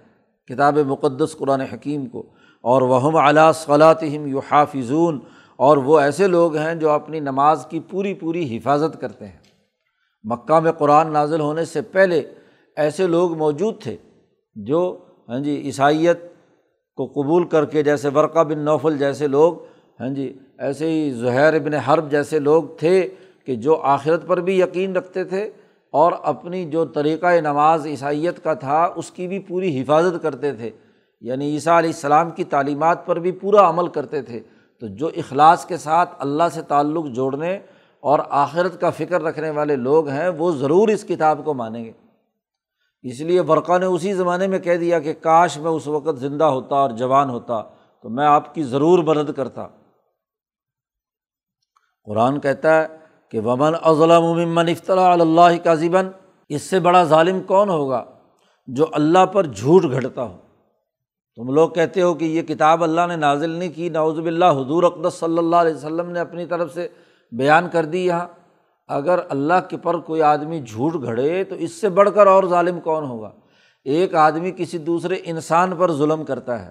کتاب 0.47 0.79
مقدس 0.79 1.37
قرآن 1.37 1.61
حکیم 1.61 2.07
کو۔ 2.07 2.23
اور 2.63 2.83
وہم 2.83 3.17
علا 3.17 3.53
صلاطم 3.53 4.27
یو 4.27 4.41
حافظون 4.51 5.21
اور 5.61 5.77
وہ 5.77 6.01
ایسے 6.01 6.27
لوگ 6.27 6.57
ہیں 6.57 6.75
جو 6.75 6.91
اپنی 6.91 7.21
نماز 7.21 7.67
کی 7.71 7.81
پوری 7.81 8.15
پوری 8.15 8.57
حفاظت 8.57 9.01
کرتے 9.01 9.27
ہیں۔ 9.27 9.39
مکہ 10.25 10.61
میں 10.61 10.73
قرآن 10.73 11.13
نازل 11.13 11.41
ہونے 11.41 11.65
سے 11.65 11.81
پہلے 11.81 12.23
ایسے 12.77 13.07
لوگ 13.07 13.37
موجود 13.37 13.83
تھے 13.83 13.97
جو 14.55 14.99
ہاں 15.29 15.41
جی 15.41 15.63
عیسائیت 15.65 16.21
کو 16.97 17.07
قبول 17.07 17.45
کر 17.45 17.65
کے 17.65 17.83
جیسے 17.83 18.09
ورقہ 18.09 18.45
بن 18.45 18.59
نوفل 18.59 18.99
جیسے 18.99 19.27
لوگ 19.27 19.55
ہاں 20.01 20.09
جی 20.09 20.39
ایسے 20.59 20.91
ہی 20.91 21.11
زہیر 21.11 21.55
ابن 21.55 21.75
حرب 21.75 22.11
جیسے 22.11 22.39
لوگ 22.39 22.63
تھے 22.79 23.09
کہ 23.47 23.55
جو 23.55 23.77
آخرت 23.77 24.27
پر 24.27 24.41
بھی 24.41 24.61
یقین 24.61 24.97
رکھتے 24.97 25.25
تھے 25.25 25.51
اور 25.91 26.13
اپنی 26.23 26.65
جو 26.65 26.85
طریقۂ 26.85 27.41
نماز 27.41 27.87
عیسائیت 27.87 28.45
کا 28.45 28.55
تھا، 28.55 28.93
اس 28.97 29.11
کی 29.11 29.29
بھی 29.29 29.39
پوری 29.39 29.83
حفاظت 29.83 30.23
کرتے 30.23 30.53
تھے۔ 30.53 30.71
یعنی 31.21 31.51
عیسیٰ 31.51 31.79
علیہ 31.79 31.91
السلام 31.91 32.31
کی 32.31 32.45
تعلیمات 32.45 33.07
پر 33.07 33.19
بھی 33.19 33.33
پورا 33.33 33.69
عمل 33.69 33.89
کرتے 33.89 34.23
تھے۔ 34.23 34.41
تو 34.81 34.87
جو 34.87 35.07
اخلاص 35.07 35.67
کے 35.67 35.77
ساتھ 35.77 36.15
اللہ 36.19 36.43
سے 36.53 36.63
تعلق 36.63 37.07
جوڑنے 37.07 37.59
اور 38.01 38.19
آخرت 38.29 38.81
کا 38.81 38.91
فکر 38.91 39.23
رکھنے 39.23 39.51
والے 39.51 39.77
لوگ 39.77 40.09
ہیں، 40.09 40.29
وہ 40.29 40.53
ضرور 40.53 40.89
اس 40.89 41.05
کتاب 41.05 41.41
کو 41.45 41.55
مانیں 41.55 41.85
گے۔ 41.85 41.93
اس 43.03 43.21
لیے 43.21 43.41
ورقہ 43.41 43.79
نے 43.79 43.87
اسی 43.87 44.13
زمانے 44.13 44.47
میں 44.47 44.59
کہہ 44.59 44.77
دیا 44.77 44.99
کہ 44.99 45.13
کاش 45.13 45.59
میں 45.59 45.71
اس 45.71 45.87
وقت 45.87 46.19
زندہ 46.19 46.45
ہوتا 46.45 46.77
اور 46.77 46.91
جوان 46.91 47.31
ہوتا، 47.31 47.63
تو 48.03 48.09
میں 48.09 48.27
آپ 48.27 48.55
کی 48.55 48.63
ضرور 48.63 48.99
مدد 48.99 49.33
کرتا۔ 49.37 49.67
قرآن 52.05 52.41
کہتا 52.41 52.83
ہے 52.83 52.87
کہ 53.31 53.41
ومن 53.41 53.73
اضلاع 53.83 54.21
ممن 54.21 54.69
افطلاء 54.69 55.11
اللہ 55.11 55.65
کا 55.65 55.75
اس 56.49 56.63
سے 56.63 56.81
بڑا 56.81 57.05
ظالم 57.05 57.41
کون 57.41 57.69
ہوگا 57.69 58.05
جو 58.67 58.87
اللہ 58.93 59.27
پر 59.27 59.47
جھوٹ 59.47 59.83
گھڑتا 59.83 60.23
ہو؟ 60.23 60.37
تم 61.41 61.55
لوگ 61.55 61.71
کہتے 61.71 62.03
ہو 62.03 62.15
کہ 62.15 62.25
یہ 62.25 62.43
کتاب 62.43 62.83
اللہ 62.83 63.01
نے 63.09 63.17
نازل 63.17 63.51
نہیں 63.51 63.69
کی 63.75 63.89
نوزب 63.89 64.25
اللہ 64.25 64.45
حضور 64.45 64.83
اقدس 64.83 65.15
صلی 65.15 65.39
اللہ 65.39 65.57
علیہ 65.57 65.75
وسلم 65.75 66.11
نے 66.11 66.21
اپنی 66.21 66.47
طرف 66.47 66.75
سے 66.75 66.89
بیان 67.33 67.69
کر 67.73 67.85
دی 67.85 68.07
یہاں۔ 68.07 68.27
اگر 68.89 69.19
اللہ 69.29 69.69
کے 69.69 69.77
پر 69.77 69.99
کوئی 69.99 70.23
آدمی 70.23 70.61
جھوٹ 70.61 71.03
گھڑے 71.03 71.45
تو 71.45 71.55
اس 71.55 71.73
سے 71.73 71.89
بڑھ 71.89 72.11
کر 72.15 72.27
اور 72.27 72.45
ظالم 72.45 72.81
کون 72.81 73.05
ہوگا؟ 73.05 73.31
ایک 73.85 74.15
آدمی 74.15 74.53
کسی 74.57 74.79
دوسرے 74.79 75.17
انسان 75.25 75.73
پر 75.79 75.93
ظلم 75.93 76.25
کرتا 76.25 76.65
ہے، 76.65 76.71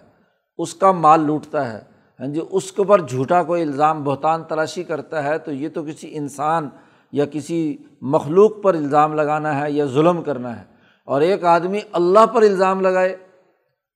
اس 0.58 0.74
کا 0.74 0.92
مال 0.92 1.20
لوٹتا 1.20 1.74
ہے 1.74 1.80
ہاں 2.20 2.28
جی 2.28 2.42
اس 2.52 2.72
کے 2.72 2.82
اوپر 2.82 3.02
جھوٹا 3.02 3.44
کوئی 3.44 3.62
الزام، 3.62 4.04
بہتان 4.04 4.44
تلاشی 4.44 4.84
کرتا 4.84 5.24
ہے 5.24 5.38
تو 5.38 5.52
یہ 5.52 5.70
تو 5.70 5.84
کسی 5.84 6.18
انسان 6.18 6.70
یا 7.12 7.26
کسی 7.26 7.78
مخلوق 8.02 8.62
پر 8.62 8.74
الزام 8.74 9.14
لگانا 9.14 9.62
ہے 9.62 9.72
یا 9.72 9.86
ظلم 9.86 10.22
کرنا 10.22 10.60
ہے۔ 10.60 10.64
اور 11.06 11.22
ایک 11.22 11.44
آدمی 11.44 11.80
اللہ 11.92 12.26
پر 12.26 12.42
الزام 12.42 12.82
لگائے 12.82 13.18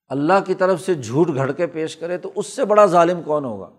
اللہ 0.08 0.32
کی 0.46 0.54
طرف 0.54 0.80
سے 0.80 0.94
جھوٹ 0.94 1.28
گھڑ 1.34 1.52
کے 1.52 1.66
پیش 1.66 1.96
کرے 1.96 2.18
تو 2.18 2.30
اس 2.34 2.46
سے 2.46 2.64
بڑا 2.64 2.86
ظالم 2.86 3.22
کون 3.22 3.44
ہوگا؟ 3.44 3.70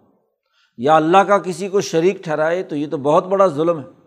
یا 0.78 0.96
اللہ 0.96 1.18
کا 1.18 1.38
کسی 1.38 1.70
کو 1.70 1.82
شریک 1.82 2.24
ٹھہرائے 2.24 2.64
تو 2.64 2.76
یہ 2.76 2.88
تو 2.92 2.98
بہت 2.98 3.28
بڑا 3.28 3.48
ظلم 3.48 3.80
ہے۔ 3.80 4.06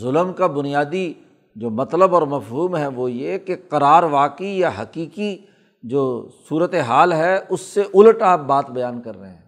ظلم 0.00 0.32
کا 0.32 0.46
بنیادی 0.46 1.14
جو 1.56 1.70
مطلب 1.70 2.14
اور 2.14 2.22
مفہوم 2.22 2.76
ہے 2.76 2.86
وہ 2.86 3.10
یہ 3.10 3.38
کہ 3.38 3.56
قرار 3.68 4.02
واقعی 4.02 4.58
یا 4.58 4.70
حقیقی 4.80 5.36
جو 5.82 6.28
صورت 6.48 6.74
حال 6.74 7.12
ہے 7.12 7.38
اس 7.48 7.60
سے 7.60 7.82
الٹ 7.94 8.22
آپ 8.22 8.40
بات 8.40 8.70
بیان 8.70 9.00
کر 9.00 9.18
رہے 9.20 9.28
ہیں۔ 9.28 9.42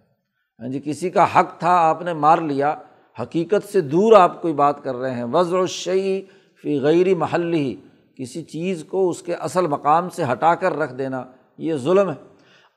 ہاں 0.59 0.67
جی 0.67 0.81
کسی 0.85 1.09
کا 1.09 1.39
حق 1.39 1.59
تھا، 1.59 1.71
آپ 1.71 2.01
نے 2.01 2.13
مار 2.13 2.37
لیا، 2.37 2.75
حقیقت 3.21 3.71
سے 3.71 3.81
دور 3.81 4.13
آپ 4.13 4.41
کوئی 4.41 4.53
بات 4.53 4.83
کر 4.83 4.95
رہے 4.95 5.15
ہیں۔ 5.15 5.25
وضع 5.33 5.57
الشعی 5.57 6.21
فی 6.61 6.79
غیر 6.79 7.15
محلی 7.15 7.75
کسی 8.17 8.43
چیز 8.43 8.83
کو 8.83 9.09
اس 9.09 9.21
کے 9.21 9.33
اصل 9.33 9.67
مقام 9.67 10.09
سے 10.09 10.23
ہٹا 10.31 10.55
کر 10.55 10.77
رکھ 10.77 10.93
دینا۔ 10.93 11.23
یہ 11.59 11.75
ظلم 11.83 12.09
ہے۔ 12.09 12.15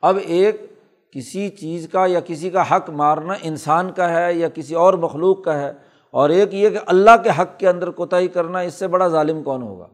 اب 0.03 0.19
ایک 0.25 0.61
کسی 1.15 1.49
چیز 1.51 1.89
کا 1.93 2.05
یا 2.07 2.21
کسی 2.21 2.51
کا 2.51 2.63
حق 2.71 2.89
مارنا 2.91 3.35
انسان 3.43 3.91
کا 3.93 4.09
ہے 4.11 4.33
یا 4.35 4.49
کسی 4.49 4.75
اور 4.75 4.95
مخلوق 5.05 5.43
کا 5.45 5.61
ہے 5.61 5.71
اور 6.15 6.31
ایک 6.31 6.55
یہ 6.55 6.71
کہ 6.71 6.79
اللہ 6.87 7.23
کے 7.25 7.31
حق 7.39 7.59
کے 7.59 7.69
اندر 7.69 7.91
کوتاہی 7.91 8.29
کرنا، 8.29 8.61
اس 8.61 8.75
سے 8.75 8.87
بڑا 8.89 9.09
ظالم 9.09 9.43
کون 9.43 9.63
ہوگا؟ 9.63 9.87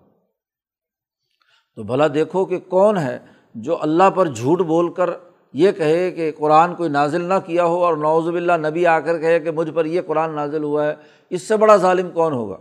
تو 1.77 1.83
بھلا 1.83 2.07
دیکھو 2.15 2.45
کہ 2.45 2.59
کون 2.69 2.99
ہے 2.99 3.19
جو 3.55 3.77
اللہ 3.83 4.11
پر 4.15 4.29
جھوٹ 4.29 4.61
بول 4.67 4.93
کر 4.93 5.11
یہ 5.55 5.73
کہے 5.73 6.11
کہ 6.11 6.31
قرآن 6.39 6.75
کوئی 6.75 6.89
نازل 6.91 7.23
نہ 7.25 7.35
کیا 7.47 7.65
ہو 7.65 7.85
اور 7.85 7.97
نوز 7.97 8.29
باللہ 8.29 8.57
نبی 8.59 8.87
آ 8.87 8.99
کر 9.01 9.19
کہے 9.19 9.41
کہ 9.41 9.51
مجھ 9.51 9.71
پر 9.71 9.85
یہ 9.85 10.01
قرآن 10.07 10.35
نازل 10.35 10.63
ہوا 10.63 10.87
ہے، 10.87 10.95
اس 11.31 11.43
سے 11.43 11.57
بڑا 11.57 11.77
ظالم 11.77 12.11
کون 12.11 12.33
ہوگا؟ 12.33 12.57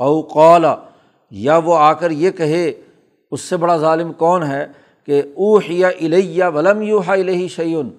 او 0.00 0.20
قولا 0.22 0.74
یا 1.32 1.56
وہ 1.64 1.76
آ 1.78 1.92
کر 1.92 2.10
یہ 2.10 2.30
کہے، 2.30 2.70
اس 3.32 3.40
سے 3.40 3.56
بڑا 3.56 3.76
ظالم 3.76 4.12
کون 4.12 4.42
ہے 4.42 4.66
کہ 5.06 5.22
اوہ 5.36 5.60
الیہ 6.00 6.44
ولم 6.44 6.82
یو 6.82 7.00
ہا 7.00 7.12
الہی 7.12 7.48
شعین 7.48 7.90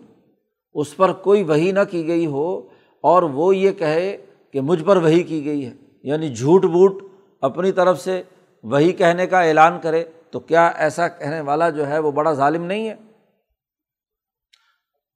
اس 0.74 0.96
پر 0.96 1.14
کوئی 1.14 1.44
وہی 1.44 1.72
نہ 1.72 1.80
کی 1.92 2.08
گئی 2.08 2.26
ہو 2.26 2.62
اور 3.02 3.24
وہ 3.24 3.56
یہ 3.56 3.72
کہے 3.72 4.18
کہ 4.52 4.62
مجھ 4.62 4.84
پر 4.84 4.98
وہی 4.98 5.24
کی 5.24 5.46
گئی 5.46 5.66
ہے۔ 5.66 5.72
یعنی 6.04 6.36
جھوٹ 6.36 6.66
بوٹ 6.66 7.04
اپنی 7.42 7.72
طرف 7.72 8.02
سے 8.02 8.24
وہی 8.64 8.92
کہنے 8.92 9.28
کا 9.28 9.42
اعلان 9.42 9.80
کرے 9.82 10.04
تو 10.32 10.40
کیا 10.40 10.68
ایسا 10.68 11.08
کہنے 11.08 11.42
والا 11.42 11.70
جو 11.70 11.88
ہے 11.88 12.00
وہ 12.00 12.12
بڑا 12.12 12.34
ظالم 12.34 12.64
نہیں 12.64 12.90
ہے؟ 12.90 12.96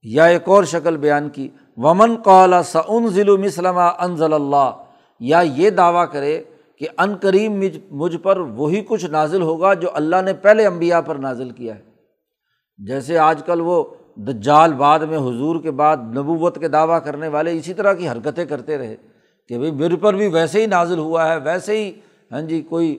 یا 0.02 0.26
ایک 0.26 0.50
اور 0.50 0.64
شکل 0.64 0.98
بیان 0.98 1.30
کی، 1.30 1.50
ومن 1.78 2.16
قالا 2.22 2.64
سعن 2.64 3.08
ضلع 3.08 3.36
مسلمہ 3.36 3.92
انضل 4.00 4.34
اللہ 4.34 4.84
یا 5.20 5.40
یہ 5.40 5.70
دعویٰ 5.70 6.06
کرے 6.12 6.44
کہ 6.80 6.88
ان 6.98 7.16
کریم 7.18 7.64
مجھ 7.92 8.18
پر 8.18 8.38
وہی 8.38 8.82
کچھ 8.88 9.06
نازل 9.06 9.42
ہوگا 9.42 9.74
جو 9.74 9.90
اللہ 9.94 10.22
نے 10.26 10.34
پہلے 10.34 10.66
امبیا 10.66 11.02
پر 11.02 11.16
نازل 11.16 11.50
کیا 11.50 11.76
ہے۔ 11.76 11.82
جیسے 12.78 13.18
آج 13.18 13.42
کل 13.46 13.62
وہ 13.62 13.84
دجال 14.16 14.74
بعد 14.74 15.00
میں 15.00 15.18
حضور 15.18 15.62
کے 15.62 15.72
بعد 15.72 15.98
نبوت 15.98 16.60
کے 16.60 16.68
دعویٰ 16.68 17.04
کرنے 17.04 17.28
والے 17.28 17.52
اسی 17.52 17.74
طرح 17.74 17.94
کی 17.94 18.10
حرکتیں 18.10 18.46
کرتے 18.46 18.78
رہے 18.78 18.96
کہ 19.50 19.58
بھائی 19.58 19.72
میرے 19.72 19.96
پر 19.96 20.14
بھی 20.14 20.28
ویسے 20.28 20.62
ہی 20.62 20.66
نازل 20.66 21.00
ہوا 21.00 21.28
ہے، 21.28 21.38
ویسے 21.38 21.78
ہی 21.78 21.92
ہاں 22.32 22.42
جی 22.42 22.62
کوئی 22.62 22.98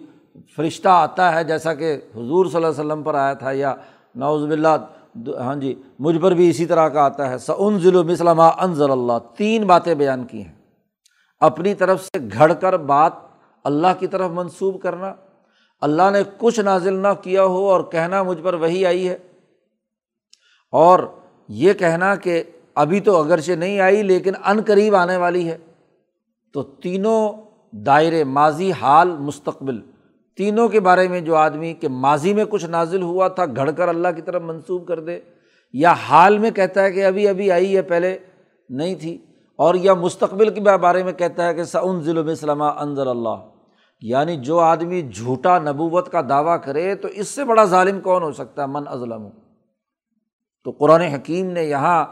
فرشتہ 0.56 0.88
آتا 0.88 1.34
ہے 1.34 1.44
جیسا 1.44 1.74
کہ 1.74 1.96
حضور 2.16 2.46
صلی 2.46 2.56
اللہ 2.56 2.66
علیہ 2.66 2.80
وسلم 2.80 3.02
پر 3.02 3.14
آیا 3.14 3.32
تھا 3.34 3.52
یا 3.52 3.74
نوز 4.14 4.44
بلّہ 4.44 4.76
ہاں 5.38 5.54
جی 5.56 5.74
مجھ 5.98 6.18
پر 6.18 6.34
بھی 6.34 6.48
اسی 6.50 6.66
طرح 6.66 6.88
کا 6.88 7.02
آتا 7.02 7.30
ہے۔ 7.30 7.38
سعن 7.38 7.78
ضلع 7.78 8.02
مسلمہ 8.02 8.50
انضل 8.58 8.90
اللہ 8.90 9.18
تین 9.36 9.66
باتیں 9.66 9.94
بیان 9.94 10.24
کی 10.24 10.42
ہیں۔ 10.42 10.54
اپنی 11.40 11.74
طرف 11.74 12.04
سے 12.04 12.18
گھڑ 12.32 12.52
کر 12.52 12.76
بات 12.76 13.12
اللہ 13.68 13.92
کی 13.98 14.06
طرف 14.06 14.30
منسوب 14.30 14.82
کرنا، 14.82 15.14
اللہ 15.80 16.10
نے 16.12 16.22
کچھ 16.38 16.60
نازل 16.60 16.94
نہ 16.94 17.12
کیا 17.22 17.44
ہو 17.44 17.68
اور 17.70 17.80
کہنا 17.92 18.22
مجھ 18.22 18.42
پر 18.42 18.54
وہی 18.54 18.86
آئی 18.86 19.08
ہے۔ 19.08 19.16
اور 20.72 20.98
یہ 21.48 21.72
کہنا 21.72 22.14
کہ 22.14 22.42
ابھی 22.74 23.00
تو 23.00 23.16
اگرچہ 23.16 23.52
نہیں 23.52 23.80
آئی 23.80 24.02
لیکن 24.02 24.32
عن 24.42 24.60
قریب 24.66 24.94
آنے 24.94 25.16
والی 25.16 25.48
ہے۔ 25.48 25.58
تو 26.52 26.62
تینوں 26.62 27.32
دائرے 27.72 28.24
ماضی 28.24 28.72
حال 28.72 29.08
مستقبل، 29.18 29.80
تینوں 30.36 30.68
کے 30.68 30.80
بارے 30.80 31.08
میں 31.08 31.20
جو 31.20 31.34
آدمی 31.36 31.72
کہ 31.74 31.88
ماضی 31.88 32.34
میں 32.34 32.44
کچھ 32.44 32.66
نازل 32.66 33.02
ہوا 33.02 33.28
تھا، 33.28 33.44
گھڑ 33.56 33.70
کر 33.70 33.88
اللہ 33.88 34.08
کی 34.16 34.22
طرف 34.22 34.42
منسوب 34.42 34.86
کر 34.88 35.00
دے، 35.00 35.18
یا 35.72 35.92
حال 35.92 36.38
میں 36.38 36.50
کہتا 36.50 36.82
ہے 36.82 36.92
کہ 36.92 37.04
ابھی 37.04 37.28
ابھی 37.28 37.50
آئی 37.50 37.76
ہے، 37.76 37.82
پہلے 37.82 38.18
نہیں 38.68 38.94
تھی، 38.94 39.18
اور 39.56 39.74
یا 39.74 39.94
مستقبل 39.94 40.48
کے 40.54 40.60
بارے 40.60 41.02
میں 41.02 41.12
کہتا 41.12 41.46
ہے 41.46 41.54
کہ 41.54 41.64
سعن 41.64 42.02
ظلم 42.02 42.28
اسلامہ 42.28 42.64
انضر 42.64 43.06
اللہ۔ 43.06 43.38
یعنی 44.00 44.36
جو 44.36 44.58
آدمی 44.58 45.02
جھوٹا 45.02 45.58
نبوت 45.58 46.12
کا 46.12 46.20
دعویٰ 46.28 46.56
کرے 46.64 46.94
تو 46.94 47.08
اس 47.08 47.28
سے 47.28 47.44
بڑا 47.44 47.64
ظالم 47.64 48.00
کون 48.00 48.22
ہو 48.22 48.32
سکتا 48.32 48.62
ہے؟ 48.62 48.66
من 48.66 48.88
ازلم. 48.88 49.28
تو 50.64 50.70
قرآن 50.70 51.00
حکیم 51.00 51.50
نے 51.50 51.64
یہاں 51.64 52.06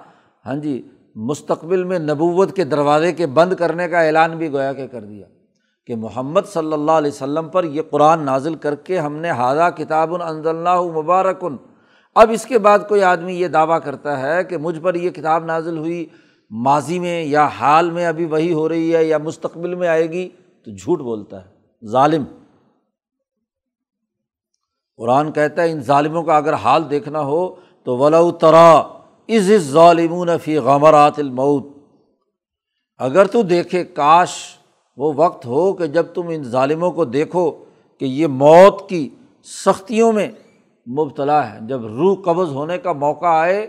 ہاں 0.46 0.54
جی 0.54 0.88
مستقبل 1.14 1.84
میں 1.84 1.98
نبوت 1.98 2.56
کے 2.56 2.64
دروازے 2.64 3.12
کے 3.12 3.26
بند 3.26 3.52
کرنے 3.52 3.88
کا 3.88 4.00
اعلان 4.00 4.36
بھی 4.36 4.52
گویا 4.52 4.72
کہ 4.72 4.86
کر 4.86 5.04
دیا 5.04 5.26
کہ 5.86 5.96
محمد 5.96 6.40
صلی 6.46 6.72
اللہ 6.72 6.92
علیہ 6.92 7.10
وسلم 7.10 7.48
پر 7.48 7.64
یہ 7.64 7.82
قرآن 7.90 8.24
نازل 8.24 8.54
کر 8.54 8.74
کے 8.74 8.98
ہم 8.98 9.16
نے 9.16 9.30
ہادہ 9.30 9.68
کتاب 9.76 10.14
اللہ 10.22 10.82
مبارکن 10.82 11.56
اب 12.14 12.30
اس 12.30 12.44
کے 12.44 12.58
بعد 12.58 12.78
کوئی 12.88 13.02
آدمی 13.02 13.34
یہ 13.34 13.48
دعویٰ 13.48 13.78
کرتا 13.84 14.20
ہے 14.20 14.44
کہ 14.44 14.56
مجھ 14.56 14.80
پر 14.80 14.94
یہ 14.94 15.10
کتاب 15.10 15.44
نازل 15.44 15.78
ہوئی، 15.78 16.06
ماضی 16.50 16.98
میں 16.98 17.24
یا 17.24 17.46
حال 17.46 17.90
میں 17.90 18.06
ابھی 18.06 18.24
وہی 18.24 18.52
ہو 18.52 18.68
رہی 18.68 18.96
ہے 18.96 19.04
یا 19.04 19.18
مستقبل 19.18 19.74
میں 19.74 19.88
آئے 19.88 20.10
گی، 20.10 20.28
تو 20.64 20.70
جھوٹ 20.70 20.98
بولتا 21.00 21.44
ہے۔ 21.44 21.55
ظالم۔ 21.82 22.24
قرآن 24.98 25.32
کہتا 25.32 25.62
ہے، 25.62 25.70
ان 25.70 25.80
ظالموں 25.80 26.22
کا 26.22 26.36
اگر 26.36 26.52
حال 26.54 26.90
دیکھنا 26.90 27.20
ہو 27.20 27.54
تو 27.86 27.96
ولو 27.96 28.30
ترا 28.30 28.70
از 29.28 29.50
ظالمون 29.70 30.28
فی 30.44 30.56
غمرات 30.58 31.18
المعود 31.18 31.64
اگر 33.00 33.26
تو 33.26 33.42
دیکھے، 33.42 33.84
کاش 33.84 34.30
وہ 34.96 35.12
وقت 35.16 35.46
ہو 35.46 35.72
کہ 35.72 35.86
جب 35.86 36.06
تم 36.14 36.28
ان 36.28 36.42
ظالموں 36.44 36.90
کو 36.90 37.04
دیکھو 37.04 37.50
کہ 38.00 38.04
یہ 38.04 38.26
موت 38.26 38.88
کی 38.88 39.08
سختیوں 39.64 40.12
میں 40.12 40.28
مبتلا 40.86 41.40
ہے۔ 41.50 41.58
جب 41.60 41.86
روح 41.86 42.16
قبض 42.24 42.52
ہونے 42.52 42.78
کا 42.78 42.92
موقع 42.92 43.26
آئے 43.26 43.60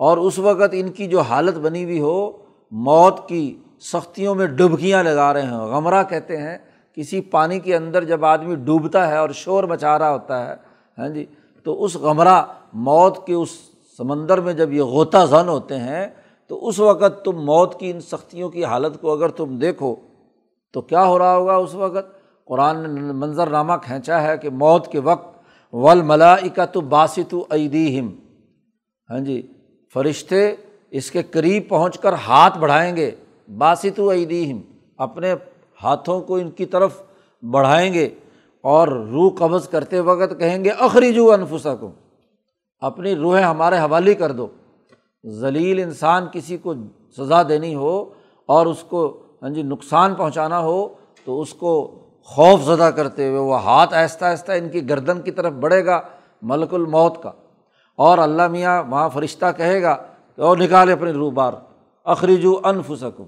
اور 0.00 0.18
اس 0.18 0.38
وقت 0.38 0.72
ان 0.72 0.88
کی 0.92 1.06
جو 1.06 1.20
حالت 1.20 1.54
بنی 1.54 1.84
ہوئی 1.84 2.00
ہو، 2.00 2.30
موت 2.72 3.28
کی 3.28 3.44
سختیوں 3.80 4.34
میں 4.34 4.46
ڈبکیاں 4.46 5.02
لگا 5.02 5.32
رہے 5.32 5.48
ہوں 5.48 5.66
غمرہ 5.66 6.02
کہتے 6.02 6.36
ہیں 6.36 6.58
کسی 6.96 7.20
پانی 7.20 7.58
کے 7.60 7.76
اندر 7.76 8.04
جب 8.04 8.24
آدمی 8.24 8.54
ڈوبتا 8.54 9.08
ہے 9.08 9.16
اور 9.16 9.30
شور 9.30 9.64
مچا 9.64 9.98
رہا 9.98 10.10
ہوتا 10.10 10.48
ہے 10.48 10.54
ہاں 10.98 11.08
جی 11.08 11.24
تو 11.66 11.84
اس 11.84 11.96
غمرہ 11.96 12.42
موت 12.72 13.26
کے 13.26 13.34
اس 13.34 13.50
سمندر 13.98 14.40
میں 14.40 14.52
جب 14.52 14.72
یہ 14.72 14.82
غوطہ 14.82 15.24
زن 15.30 15.48
ہوتے 15.48 15.78
ہیں، 15.78 16.06
تو 16.50 16.68
اس 16.68 16.78
وقت 16.80 17.24
تم 17.24 17.44
موت 17.44 17.78
کی 17.80 17.90
ان 17.90 18.00
سختیوں 18.00 18.48
کی 18.50 18.64
حالت 18.64 19.00
کو 19.00 19.12
اگر 19.12 19.28
تم 19.28 19.58
دیکھو، 19.58 19.94
تو 20.74 20.80
کیا 20.80 21.04
ہو 21.06 21.18
رہا 21.18 21.36
ہوگا 21.36 21.56
اس 21.56 21.74
وقت؟ 21.74 22.06
قرآن 22.48 22.80
نے 22.94 23.12
منظر 23.12 23.46
نامہ 23.46 23.72
کھینچا 23.82 24.22
ہے 24.22 24.36
کہ 24.38 24.50
موت 24.50 24.86
کے 24.92 24.98
وقت 24.98 25.28
ول 25.72 26.02
ملا 26.02 26.64
تو 26.72 26.80
باسط 26.80 27.34
ہم 27.98 28.08
ہاں 29.08 29.18
جی 29.18 29.40
فرشتے 29.94 30.54
اس 30.90 31.10
کے 31.10 31.22
قریب 31.22 31.68
پہنچ 31.68 31.98
کر 31.98 32.12
ہاتھ 32.26 32.58
بڑھائیں 32.58 32.96
گے 32.96 33.10
باسط 33.58 33.98
ہم 33.98 34.60
اپنے 34.96 35.34
ہاتھوں 35.82 36.20
کو 36.20 36.36
ان 36.36 36.50
کی 36.50 36.66
طرف 36.66 37.02
بڑھائیں 37.42 37.94
گے 37.94 38.08
اور 38.62 38.88
روح 38.88 39.30
قبض 39.38 39.68
کرتے 39.68 40.00
وقت 40.00 40.38
کہیں 40.38 40.64
گے، 40.64 40.70
اخریجو 40.70 41.32
انفسا 41.32 41.74
کو 41.74 41.90
اپنی 42.80 43.16
روحیں 43.16 43.44
ہمارے 43.44 43.78
حوالے 43.78 44.14
کر 44.14 44.32
دو۔ 44.32 44.46
ذلیل 45.26 45.82
انسان 45.82 46.26
کسی 46.32 46.56
کو 46.56 46.74
سزا 47.16 47.42
دینی 47.42 47.74
ہو 47.74 48.10
اور 48.46 48.66
اس 48.66 48.84
کو 48.88 49.22
ہاں 49.42 49.50
جی 49.50 49.62
نقصان 49.62 50.14
پہنچانا 50.14 50.60
ہو 50.60 50.88
تو 51.24 51.40
اس 51.40 51.54
کو 51.54 51.98
خوف 52.24 52.62
زدہ 52.62 52.90
کرتے 52.96 53.28
ہوئے 53.28 53.40
وہ 53.40 53.62
ہاتھ 53.62 53.94
آہستہ 53.94 54.24
آہستہ 54.24 54.52
ان 54.52 54.68
کی 54.68 54.88
گردن 54.88 55.20
کی 55.20 55.30
طرف 55.30 55.52
بڑھے 55.52 55.84
گا، 55.84 56.00
ملک 56.42 56.74
الموت 56.74 57.22
کا۔ 57.22 57.32
اور 57.96 58.18
اللہ 58.18 58.48
میاں 58.48 58.82
وہاں 58.82 59.08
فرشتہ 59.08 59.46
کہے 59.56 59.82
گا 59.82 59.96
کہ 60.36 60.40
اور 60.40 60.56
نکالے 60.56 60.92
اپنی 60.92 61.12
روح 61.12 61.32
بار 61.32 61.52
اخریجو 62.04 62.52
انفسکم۔ 62.64 63.24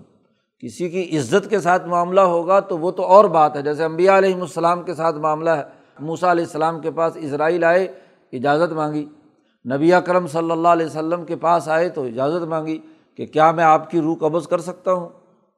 کسی 0.63 0.89
کی 0.89 1.19
عزت 1.19 1.51
کے 1.51 1.61
ساتھ 1.61 1.89
معاملہ 1.89 2.21
ہوگا 2.21 2.61
تو 2.61 2.79
وہ 2.79 2.91
تو 2.91 3.03
اور 3.03 3.25
بات 3.25 3.57
ہے۔ 3.57 3.63
جیسے 3.63 3.85
امبیا 3.85 4.19
علیہم 4.19 4.41
السلام 4.41 4.83
کے 4.83 4.95
ساتھ 4.95 5.17
معاملہ 5.17 5.51
ہے۔ 5.51 5.63
موسا 6.01 6.33
علیہ 6.33 6.45
السلام 6.45 6.81
کے 6.81 6.91
پاس 6.91 7.13
اسرائیل 7.17 7.65
آئے، 7.65 7.89
اجازت 8.33 8.73
مانگی۔ 8.73 9.07
نبی 9.75 9.91
کرم 10.07 10.27
صلی 10.27 10.51
اللہ 10.51 10.69
علیہ 10.69 10.87
وسلم 10.87 11.25
کے 11.25 11.37
پاس 11.37 11.69
آئے 11.69 11.89
تو 11.89 12.03
اجازت 12.03 12.45
مانگی 12.45 12.79
کہ 13.17 13.27
کیا 13.27 13.51
میں 13.51 13.65
آپ 13.65 13.91
کی 13.91 14.01
روح 14.01 14.17
قبض 14.17 14.49
کر 14.49 14.59
سکتا 14.59 14.93
ہوں؟ 14.93 15.09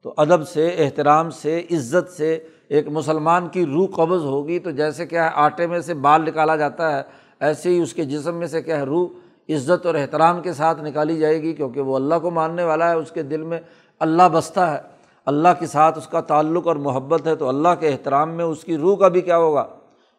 تو 0.02 0.14
ادب 0.16 0.48
سے، 0.48 0.74
احترام 0.78 1.30
سے، 1.30 1.62
عزت 1.70 2.10
سے 2.10 2.38
ایک 2.68 2.88
مسلمان 2.88 3.48
کی 3.48 3.66
روح 3.66 3.86
قبض 3.96 4.24
ہوگی 4.24 4.58
تو 4.58 4.70
جیسے 4.70 5.06
کیا 5.06 5.24
ہے، 5.24 5.30
آٹے 5.34 5.66
میں 5.66 5.80
سے 5.80 5.94
بال 5.94 6.22
نکالا 6.22 6.56
جاتا 6.56 6.96
ہے، 6.96 7.02
ایسے 7.40 7.70
ہی 7.70 7.78
اس 7.78 7.94
کے 7.94 8.04
جسم 8.04 8.34
میں 8.34 8.46
سے 8.46 8.62
کیا 8.62 8.76
ہے، 8.76 8.82
روح 8.82 9.08
عزت 9.48 9.86
اور 9.86 9.94
احترام 9.94 10.42
کے 10.42 10.52
ساتھ 10.52 10.84
نکالی 10.84 11.18
جائے 11.18 11.42
گی 11.42 11.52
کیونکہ 11.52 11.80
وہ 11.80 11.96
اللہ 11.96 12.14
کو 12.22 12.30
ماننے 12.30 12.64
والا 12.64 12.90
ہے، 12.90 12.94
اس 12.94 13.10
کے 13.10 13.22
دل 13.22 13.42
میں 13.42 13.60
اللہ 14.00 14.22
بستا 14.32 14.74
ہے۔ 14.74 14.93
اللہ 15.26 15.48
کے 15.58 15.66
ساتھ 15.66 15.98
اس 15.98 16.06
کا 16.06 16.20
تعلق 16.20 16.66
اور 16.66 16.76
محبت 16.76 17.26
ہے 17.26 17.36
تو 17.36 17.48
اللہ 17.48 17.68
کے 17.80 17.88
احترام 17.88 18.30
میں 18.30 18.44
اس 18.44 18.64
کی 18.64 18.76
روح 18.76 18.96
کا 18.96 19.08
بھی 19.08 19.20
کیا 19.20 19.38
ہوگا؟ 19.38 19.66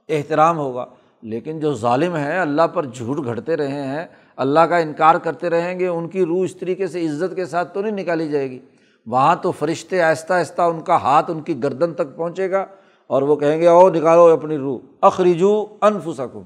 احترام 0.09 0.57
ہوگا۔ 0.57 0.85
لیکن 1.21 1.59
جو 1.59 1.73
ظالم 1.73 2.15
ہیں 2.15 2.39
اللہ 2.39 2.61
پر 2.73 2.85
جھوٹ 2.85 3.25
گھڑتے 3.25 3.57
رہے 3.57 3.83
ہیں، 3.83 4.05
اللہ 4.35 4.59
کا 4.59 4.77
انکار 4.77 5.15
کرتے 5.15 5.49
رہیں 5.49 5.79
گے، 5.79 5.87
ان 5.87 6.07
کی 6.07 6.25
روح 6.25 6.43
اس 6.43 6.55
طریقے 6.55 6.87
سے 6.87 7.05
عزت 7.05 7.35
کے 7.35 7.45
ساتھ 7.45 7.73
تو 7.73 7.81
نہیں 7.81 7.91
نکالی 7.91 8.29
جائے 8.29 8.51
گی۔ 8.51 8.59
وہاں 9.05 9.35
تو 9.41 9.51
فرشتے 9.51 10.01
آہستہ 10.01 10.33
آہستہ 10.33 10.61
ان 10.61 10.81
کا 10.81 10.95
ہاتھ 10.95 11.31
ان 11.31 11.41
کی 11.41 11.63
گردن 11.63 11.93
تک 11.93 12.15
پہنچے 12.15 12.51
گا 12.51 12.65
اور 13.07 13.21
وہ 13.21 13.35
کہیں 13.35 13.61
گے 13.61 13.67
او 13.67 13.89
نکالو 13.89 14.21
اپنی 14.21 14.57
روح۔ 14.57 14.79
اخریجو 15.01 15.65
انفسکم۔ 15.81 16.41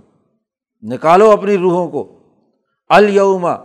نکالو 0.81 1.31
اپنی 1.31 1.57
روحوں 1.57 1.89
کو۔ 1.89 2.19
الوما 2.89 3.55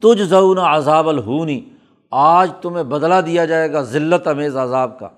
تجھ 0.00 0.22
زون 0.22 0.58
عذاب 0.58 1.08
الہونی 1.08 1.60
آج 2.12 2.52
تمہیں 2.62 2.84
بدلا 2.84 3.20
دیا 3.20 3.44
جائے 3.44 3.72
گا، 3.72 3.82
ذلت 3.82 4.28
امیز 4.28 4.56
عذاب 4.56 4.98
کا۔ 4.98 5.08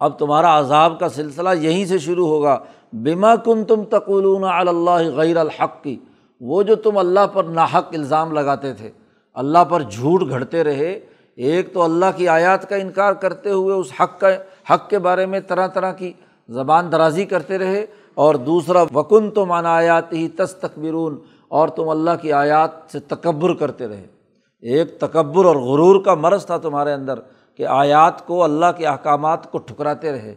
اب 0.00 0.18
تمہارا 0.18 0.58
عذاب 0.58 1.00
کا 1.00 1.08
سلسلہ 1.08 1.48
یہیں 1.58 1.84
سے 1.84 1.98
شروع 1.98 2.26
ہوگا۔ 2.26 2.58
بما 2.92 3.36
کن 3.36 3.64
تم 3.64 3.84
تقولون 3.84 4.44
اللہ 4.44 5.16
غیر 5.16 5.36
الحق 5.36 5.82
کی 5.82 5.96
وہ 6.40 6.62
جو 6.62 6.74
تم 6.74 6.98
اللہ 6.98 7.26
پر 7.32 7.44
ناحق 7.44 7.88
الزام 7.92 8.32
لگاتے 8.32 8.72
تھے، 8.72 8.90
اللہ 9.34 9.64
پر 9.68 9.80
جھوٹ 9.80 10.30
گھڑتے 10.30 10.64
رہے۔ 10.64 11.00
ایک 11.36 11.72
تو 11.72 11.82
اللہ 11.82 12.06
کی 12.16 12.28
آیات 12.28 12.68
کا 12.68 12.76
انکار 12.76 13.12
کرتے 13.12 13.50
ہوئے 13.50 13.74
اس 13.74 13.92
حق 14.00 14.20
کا، 14.20 14.28
حق 14.70 14.90
کے 14.90 14.98
بارے 14.98 15.26
میں 15.26 15.40
طرح 15.40 15.66
طرح 15.66 15.92
کی 15.92 16.12
زبان 16.48 16.92
درازی 16.92 17.24
کرتے 17.24 17.58
رہے۔ 17.58 17.86
اور 18.14 18.34
دوسرا 18.34 18.82
وکن 18.94 19.30
تو 19.30 19.46
مانا 19.46 19.74
آیات 19.74 20.12
ہی 20.12 20.28
تس 20.28 20.54
تقبرون 20.54 21.18
اور 21.48 21.68
تم 21.68 21.88
اللہ 21.88 22.10
کی 22.22 22.32
آیات 22.32 22.70
سے 22.92 23.00
تکبر 23.00 23.54
کرتے 23.54 23.88
رہے۔ 23.88 24.21
ایک 24.62 25.00
تکبر 25.00 25.44
اور 25.44 25.56
غرور 25.56 26.04
کا 26.04 26.14
مرض 26.14 26.46
تھا 26.46 26.56
تمہارے 26.56 26.92
اندر 26.92 27.18
کہ 27.56 27.66
آیات 27.66 28.26
کو 28.26 28.44
اللہ 28.44 28.66
کے 28.76 28.86
احکامات 28.86 29.52
کو 29.52 29.58
ٹھکراتے 29.58 30.12
رہے۔ 30.12 30.34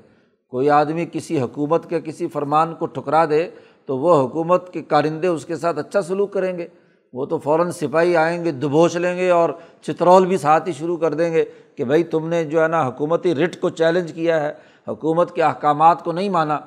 کوئی 0.50 0.70
آدمی 0.70 1.06
کسی 1.14 1.42
حکومت 1.42 1.90
کے 1.90 2.02
کسی 2.02 2.28
فرمان 2.28 2.76
کو 2.76 2.86
ٹھکرا 2.86 3.26
دے 3.26 3.50
تو 3.86 3.98
وہ 3.98 4.28
حکومت 4.28 4.74
کے 4.74 4.82
کارندے 4.82 5.28
اس 5.28 5.46
کے 5.46 5.56
ساتھ 5.56 5.80
اچھا 5.80 6.02
سلوک 6.02 6.34
کریں 6.34 6.58
گے۔ 6.58 6.68
وہ 7.14 7.26
تو 7.26 7.38
فوراً 7.38 7.72
سپاہی 7.72 8.18
آئیں 8.18 8.46
گے، 8.46 8.52
دبوچ 8.52 8.96
لیں 8.96 9.18
گے 9.18 9.30
اور 9.30 9.50
چترول 9.82 10.26
بھی 10.26 10.38
ساتھ 10.38 10.68
ہی 10.68 10.74
شروع 10.74 10.98
کر 10.98 11.14
دیں 11.14 11.34
گے 11.34 11.46
کہ 11.76 11.84
بھائی 11.84 12.04
تم 12.04 12.28
نے 12.28 12.44
جو 12.44 12.64
ہے 12.64 12.68
نا 12.68 12.88
حکومتی 12.88 13.36
رٹ 13.36 13.60
کو 13.62 13.70
چیلنج 13.70 14.14
کیا 14.14 14.42
ہے، 14.42 14.54
حکومت 14.88 15.32
کے 15.32 15.44
احکامات 15.44 16.04
کو 16.04 16.12
نہیں 16.12 16.30
مانا۔ 16.30 16.60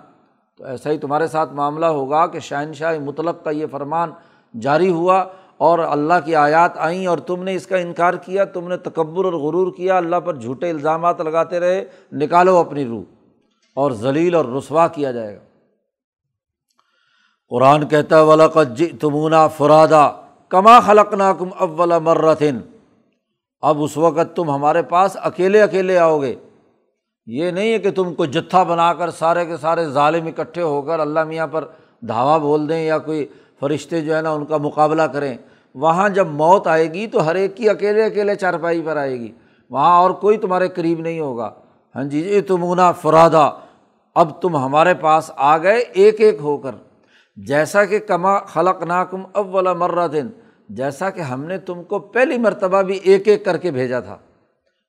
تو 0.58 0.64
ایسا 0.64 0.90
ہی 0.90 0.98
تمہارے 0.98 1.26
ساتھ 1.26 1.52
معاملہ 1.52 1.86
ہوگا 1.86 2.26
کہ 2.26 2.38
شہنشاہ 2.38 2.98
مطلق 2.98 3.44
کا 3.44 3.50
یہ 3.50 3.66
فرمان 3.70 4.10
جاری 4.60 4.90
ہوا۔ 4.90 5.24
اور 5.58 5.78
اللہ 5.78 6.14
کی 6.24 6.34
آیات 6.36 6.72
آئیں 6.76 7.06
اور 7.06 7.18
تم 7.18 7.42
نے 7.42 7.54
اس 7.54 7.66
کا 7.66 7.76
انکار 7.76 8.14
کیا، 8.14 8.44
تم 8.44 8.68
نے 8.68 8.76
تکبر 8.76 9.24
اور 9.24 9.32
غرور 9.32 9.72
کیا، 9.72 9.96
اللہ 9.96 10.16
پر 10.16 10.34
جھوٹے 10.34 10.70
الزامات 10.70 11.20
لگاتے 11.20 11.60
رہے، 11.60 11.84
نکالو 12.12 12.56
اپنی 12.56 12.84
روح 12.84 13.02
اور 13.74 13.90
ذلیل 13.90 14.34
اور 14.34 14.44
رسوا 14.44 14.88
کیا 14.88 15.12
جائے 15.12 15.36
گا۔ 15.36 15.40
قرآن 17.48 17.86
کہتا 17.88 18.20
ہے 18.20 18.64
جی 18.64 18.86
تمونا 18.86 19.46
فرادا 19.48 20.08
کما 20.48 20.80
خلق 20.80 21.14
ناکم 21.14 21.48
اول 21.58 21.92
مرتن 22.02 22.58
اب 23.60 23.82
اس 23.82 23.96
وقت 23.96 24.36
تم 24.36 24.50
ہمارے 24.50 24.82
پاس 24.82 25.16
اکیلے 25.22 25.62
اکیلے 25.62 25.98
آؤ 25.98 26.20
گے۔ 26.22 26.34
یہ 27.26 27.50
نہیں 27.50 27.72
ہے 27.72 27.78
کہ 27.78 27.90
تم 27.90 28.14
کو 28.14 28.24
جتھا 28.24 28.62
بنا 28.62 28.94
کر 28.94 29.10
سارے 29.10 29.46
کے 29.46 29.56
سارے 29.56 29.84
ظالم 29.88 30.26
اکٹھے 30.26 30.62
ہو 30.62 30.82
کر 30.82 31.00
اللہ 31.00 31.24
میاں 31.24 31.46
پر 31.46 31.64
دھاوا 32.08 32.36
بول 32.38 32.68
دیں 32.68 32.84
یا 32.86 32.98
کوئی 32.98 33.26
فرشتے 33.60 34.00
جو 34.00 34.16
ہے 34.16 34.22
نا، 34.22 34.30
ان 34.30 34.44
کا 34.44 34.56
مقابلہ 34.56 35.02
کریں۔ 35.02 35.36
وہاں 35.74 36.08
جب 36.08 36.26
موت 36.26 36.66
آئے 36.66 36.92
گی 36.92 37.06
تو 37.06 37.26
ہر 37.26 37.34
ایک 37.34 37.56
کی 37.56 37.68
اکیلے 37.68 38.04
اکیلے 38.04 38.34
چارپائی 38.34 38.82
پر 38.82 38.96
آئے 38.96 39.20
گی۔ 39.20 39.32
وہاں 39.70 39.98
اور 39.98 40.10
کوئی 40.10 40.38
تمہارے 40.38 40.68
قریب 40.68 41.00
نہیں 41.00 41.20
ہوگا۔ 41.20 41.50
ہاں 41.96 42.04
جی 42.04 42.28
یہ 42.28 42.40
تمنا 42.40 42.92
فرادا۔ 42.92 43.50
اب 44.14 44.42
تم 44.42 44.56
ہمارے 44.56 44.94
پاس 44.94 45.30
آ 45.36 45.58
گئے 45.58 45.78
ایک 45.78 46.20
ایک 46.20 46.36
ہو 46.40 46.56
کر۔ 46.56 46.74
جیسا 47.36 47.84
کہ 47.84 47.98
کما 47.98 48.38
خلق 48.38 48.82
ناکم 48.82 49.22
اول 49.32 49.68
مرہ 49.76 50.08
دن 50.08 50.28
جیسا 50.68 51.10
کہ 51.10 51.20
ہم 51.20 51.44
نے 51.44 51.58
تم 51.58 51.82
کو 51.82 51.98
پہلی 51.98 52.38
مرتبہ 52.38 52.82
بھی 52.82 52.96
ایک 52.96 53.28
ایک 53.28 53.44
کر 53.44 53.56
کے 53.56 53.70
بھیجا 53.70 54.00
تھا۔ 54.00 54.16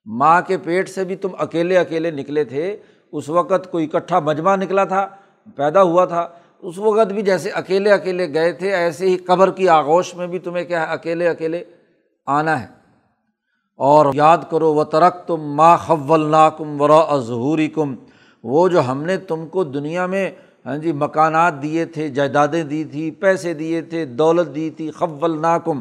ماں 0.06 0.42
کے 0.42 0.58
پیٹ 0.58 0.88
سے 0.88 1.04
بھی 1.04 1.16
تم 1.16 1.28
اکیلے 1.38 1.78
اکیلے 1.78 2.10
نکلے 2.10 2.44
تھے۔ 2.44 2.76
اس 3.12 3.28
وقت 3.28 3.70
کوئی 3.70 3.88
اکٹھا 3.92 4.18
مجمع 4.18 4.56
نکلا 4.56 4.84
تھا، 4.84 5.08
پیدا 5.56 5.82
ہوا 5.82 6.04
تھا۔ 6.04 6.28
اس 6.62 6.78
وقت 6.78 7.12
بھی 7.12 7.22
جیسے 7.22 7.50
اکیلے 7.50 7.92
اکیلے 7.92 8.34
گئے 8.34 8.52
تھے، 8.52 8.74
ایسے 8.74 9.06
ہی 9.06 9.16
قبر 9.16 9.50
کی 9.50 9.68
آغوش 9.68 10.14
میں 10.14 10.26
بھی 10.26 10.38
تمہیں 10.38 10.64
کیا 10.64 10.80
ہے، 10.80 10.92
اکیلے 10.92 11.28
اکیلے 11.28 11.64
آنا 12.26 12.60
ہے۔ 12.60 12.66
اور 13.76 14.06
یاد 14.14 14.38
کرو 14.50 14.74
و 14.74 14.84
ترک 14.84 15.26
تم 15.26 15.40
ماں 15.40 15.76
خول 15.76 16.30
ناکم 16.30 16.80
ورا 16.80 17.18
ظہوری 17.18 17.68
کم 17.68 17.94
وہ 18.44 18.68
جو 18.68 18.80
ہم 18.86 19.02
نے 19.02 19.16
تم 19.16 19.46
کو 19.46 19.64
دنیا 19.64 20.06
میں 20.06 20.30
ہاں 20.66 20.76
جی 20.76 20.92
مکانات 20.92 21.62
دیے 21.62 21.84
تھے، 21.84 22.08
جائیدادیں 22.08 22.64
دی 22.64 22.84
تھی، 22.84 23.10
پیسے 23.10 23.54
دیے 23.54 23.82
تھے، 23.82 24.04
دولت 24.04 24.54
دی 24.54 24.70
تھی 24.70 24.90
خول 24.90 25.40
ناکم 25.40 25.80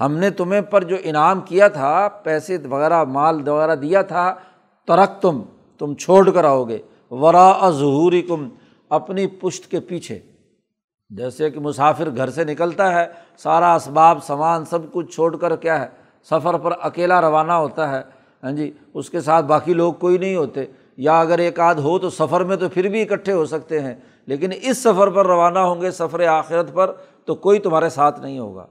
ہم 0.00 0.16
نے 0.16 0.30
تمہیں 0.30 0.60
پر 0.60 0.84
جو 0.84 0.96
انعام 1.02 1.40
کیا 1.40 1.68
تھا، 1.68 2.08
پیسے 2.08 2.56
وغیرہ، 2.70 3.04
مال 3.04 3.48
وغیرہ 3.48 3.74
دیا 3.74 4.02
تھا 4.02 4.34
ترک 4.86 5.22
تم 5.22 5.42
تم 5.78 5.94
چھوڑ 5.94 6.30
کر 6.30 6.44
آؤ 6.44 6.64
گے۔ 6.64 6.78
ورا 7.10 7.70
ظہوری 7.70 8.22
کم 8.22 8.48
اپنی 8.90 9.26
پشت 9.26 9.70
کے 9.70 9.80
پیچھے۔ 9.80 10.18
جیسے 11.10 11.50
کہ 11.50 11.60
مسافر 11.60 12.08
گھر 12.16 12.30
سے 12.30 12.44
نکلتا 12.44 13.00
ہے، 13.00 13.06
سارا 13.38 13.74
اسباب، 13.74 14.24
سامان 14.24 14.64
سب 14.64 14.92
کچھ 14.92 15.14
چھوڑ 15.14 15.36
کر 15.36 15.56
کیا 15.56 15.80
ہے، 15.80 15.88
سفر 16.24 16.58
پر 16.58 16.72
اکیلا 16.80 17.20
روانہ 17.20 17.52
ہوتا 17.52 17.90
ہے۔ 17.90 18.02
ہاں 18.42 18.52
جی 18.52 18.70
اس 18.94 19.10
کے 19.10 19.20
ساتھ 19.20 19.46
باقی 19.46 19.74
لوگ 19.74 19.92
کوئی 19.92 20.18
نہیں 20.18 20.36
ہوتے۔ 20.36 20.64
یا 20.96 21.20
اگر 21.20 21.38
ایک 21.38 21.60
آدھ 21.60 21.80
ہو 21.80 21.98
تو 21.98 22.10
سفر 22.10 22.44
میں 22.44 22.56
تو 22.56 22.68
پھر 22.68 22.88
بھی 22.88 23.02
اکٹھے 23.02 23.32
ہو 23.32 23.44
سکتے 23.44 23.80
ہیں، 23.80 23.94
لیکن 24.26 24.50
اس 24.62 24.78
سفر 24.78 25.10
پر 25.10 25.26
روانہ 25.26 25.58
ہوں 25.58 25.80
گے، 25.80 25.90
سفر 25.90 26.26
آخرت 26.26 26.74
پر، 26.74 26.92
تو 27.24 27.34
کوئی 27.34 27.58
تمہارے 27.58 27.88
ساتھ 27.88 28.20
نہیں 28.20 28.38
ہوگا۔ 28.38 28.66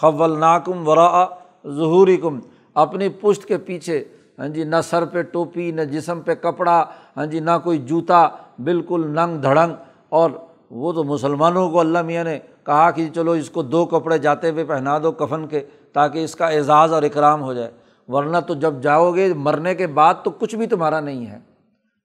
خول 0.00 0.38
ناکم 0.38 0.88
ورا 0.88 1.26
ظہوری 1.66 2.16
کم 2.16 2.40
اپنی 2.74 3.08
پشت 3.08 3.44
کے 3.44 3.58
پیچھے۔ 3.58 4.04
ہاں 4.38 4.48
جی 4.48 4.64
نہ 4.64 4.76
سر 4.84 5.04
پہ 5.04 5.22
ٹوپی، 5.22 5.70
نہ 5.70 5.82
جسم 5.82 6.20
پہ 6.20 6.34
کپڑا 6.34 6.84
ہاں 7.18 7.26
جی 7.26 7.40
نہ 7.40 7.50
کوئی 7.64 7.78
جوتا 7.78 8.28
بالکل 8.64 9.06
ننگ 9.14 9.36
دھڑنگ، 9.42 9.72
اور 10.08 10.30
وہ 10.70 10.92
تو 10.92 11.04
مسلمانوں 11.04 11.68
کو 11.70 11.80
اللہ 11.80 12.02
میاں 12.02 12.24
نے 12.24 12.38
کہا 12.66 12.90
کہ 12.90 13.04
جی، 13.04 13.10
چلو 13.14 13.32
اس 13.32 13.50
کو 13.50 13.62
دو 13.62 13.84
کپڑے 13.86 14.18
جاتے 14.18 14.50
ہوئے 14.50 14.64
پہنا 14.64 14.98
دو 15.02 15.12
کفن 15.12 15.46
کے 15.46 15.64
تاکہ 15.92 16.24
اس 16.24 16.34
کا 16.34 16.48
اعزاز 16.48 16.92
اور 16.92 17.02
اکرام 17.02 17.42
ہو 17.42 17.52
جائے۔ 17.54 17.70
ورنہ 18.08 18.38
تو 18.46 18.54
جب 18.54 18.80
جاؤ 18.82 19.10
گے 19.14 19.32
مرنے 19.34 19.74
کے 19.74 19.86
بعد 19.86 20.14
تو 20.24 20.30
کچھ 20.30 20.54
بھی 20.56 20.66
تمہارا 20.66 21.00
نہیں 21.00 21.26
ہے۔ 21.26 21.38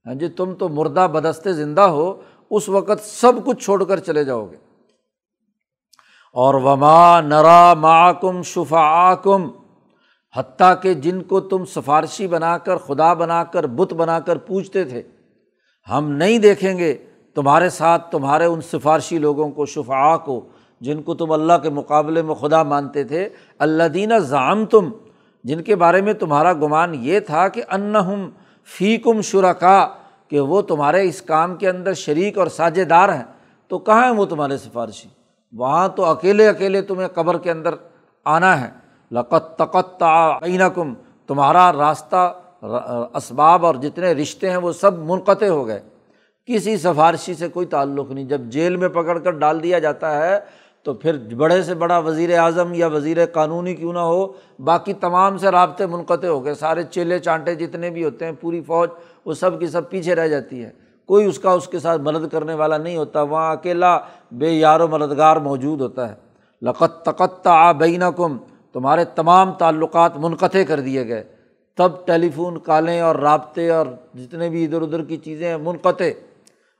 ہاں 0.06 0.14
جی 0.14 0.28
تم 0.28 0.54
تو 0.54 0.70
مردہ 0.70 1.08
بدستے 1.12 1.54
زندہ 1.54 1.82
ہو، 1.82 2.14
اس 2.52 2.70
وقت 2.70 3.04
سب 3.04 3.46
کچھ 3.46 3.64
چھوڑ 3.66 3.84
کر 3.84 4.00
چلے 4.00 4.24
جاؤ 4.24 4.46
گے۔ 4.46 4.58
اور 6.36 6.54
وما 6.54 7.22
نرا 7.22 7.74
معکم 7.74 8.42
شفا 8.42 9.14
کم 9.16 9.50
حتیٰ 10.38 10.74
کہ 10.82 10.94
جن 10.94 11.22
کو 11.22 11.40
تم 11.40 11.66
سفارشی 11.66 12.28
بنا 12.28 12.58
کر، 12.58 12.78
خدا 12.78 13.14
بنا 13.14 13.44
کر، 13.44 13.68
بت 13.68 13.94
بنا 13.94 14.20
کر 14.20 14.38
پوچھتے 14.38 14.84
تھے، 14.84 15.02
ہم 15.90 16.12
نہیں 16.12 16.40
دیکھیں 16.40 16.78
گے 16.78 16.98
تمہارے 17.36 17.70
ساتھ 17.70 18.12
تمہارے 18.12 18.46
ان 18.46 18.62
سفارشی 18.62 19.18
لوگوں 19.18 19.50
کو 19.50 19.66
شفا 19.66 20.18
کو، 20.18 20.48
جن 20.82 21.02
کو 21.02 21.16
تم 21.16 21.32
اللہ 21.32 21.54
کے 21.64 21.70
مقابلے 21.70 22.22
میں 22.22 22.36
خدا 22.36 22.64
مانتے 22.64 23.04
تھے۔ 23.04 23.30
اللہ 23.60 23.84
دینہ 23.84 24.20
ضام 24.20 24.66
تم 24.66 24.90
جن 25.44 25.62
کے 25.62 25.76
بارے 25.76 26.02
میں 26.02 26.14
تمہارا 26.14 26.54
گمان 26.54 26.96
یہ 26.96 27.20
تھا 27.20 27.48
کہ 27.48 27.64
ان 27.72 27.96
لقت 39.14 39.58
تقت 39.58 40.04
کم 40.76 40.94
تمہارا 41.28 41.74
راستہ 41.74 42.34
اسباب 43.14 43.66
اور 43.66 43.76
جتنے 43.76 44.12
رشتے 44.12 44.50
ہیں 44.50 44.58
وہ 44.58 44.72
سب 44.72 45.00
منقطع 45.00 45.46
ہو 45.46 45.68
گئے۔ 45.68 45.80
کسی 46.46 46.78
سفارشی 46.78 47.34
سے 47.34 47.48
کوئی 47.48 47.66
تعلق 47.66 48.12
نہیں۔ 48.12 48.26
جب 48.26 48.42
جیل 48.42 48.76
میں 48.76 48.90
پکڑ 48.90 49.20
کر 49.20 49.32
ڈال 49.32 49.64
دیا 49.64 49.80
جاتا 49.80 50.28
ہے 50.28 50.40
تو 50.84 50.94
پھر 50.94 51.36
بڑے 51.38 51.64
سے 51.64 51.76
بڑا 51.76 51.98
وزیر 51.98 52.40
اعظم 52.40 52.74
یا 52.74 52.88
وزیر 52.88 53.26
قانونی 53.26 53.76
کیوں 53.76 53.94
نہ 53.94 54.00
ہو، 54.00 54.28
باقی 54.60 54.94
تمام 54.94 55.38
سے 55.38 55.52
رابطے 55.52 55.86
منقطع 55.86 56.28
ہو 56.28 56.46
گئے۔ 56.46 56.54
سارے 56.54 56.84
چیلے 56.84 57.20
چانٹے 57.20 57.56
جتنے 57.56 57.90
بھی 57.90 58.04
ہوتے 58.04 58.26
ہیں، 58.26 58.32
پوری 58.42 58.62
فوج، 58.62 58.90
وہ 59.26 59.34
سب 59.34 59.60
کی 59.60 59.68
سب 59.68 59.90
پیچھے 59.90 60.16
رہ 60.16 60.28
جاتی 60.28 60.66
ہے۔ 60.66 60.70
کوئی 61.06 61.26
اس 61.26 61.40
کا 61.40 61.52
اس 61.52 61.68
کے 61.68 61.80
ساتھ 61.80 62.02
مدد 62.02 62.32
کرنے 62.32 62.54
والا 62.54 62.78
نہیں 62.78 62.98
ہوتا۔ 62.98 63.22
وہاں 63.22 63.52
اکیلا 63.52 64.00
بے 64.32 64.50
یار 64.50 64.80
و 64.80 64.88
مددگار 64.88 65.38
موجود 65.38 65.82
ہوتا 65.82 66.10
ہے۔ 66.10 66.16
لقت 66.62 67.06
تقت 67.06 67.48
آ 67.48 67.72
بین 67.72 68.04
کم 68.16 68.38
تمہارے 68.74 69.06
تمام 69.06 69.52
تعلقات 69.52 70.18
منقطع 70.18 70.64
کر 70.68 70.80
دیے 70.80 71.08
گئے۔ 71.08 71.24
تب 71.78 71.92
ٹیلی 72.06 72.30
فون 72.30 72.58
کالیں 72.60 73.00
اور 73.00 73.16
رابطے 73.16 73.70
اور 73.70 73.86
جتنے 74.16 74.50
بھی 74.50 74.66
ادھر 74.66 74.82
ادھر 74.82 75.04
کی 75.04 75.18
چیزیں 75.18 75.50
ہیں 75.50 75.58
منقطع۔ 75.58 76.06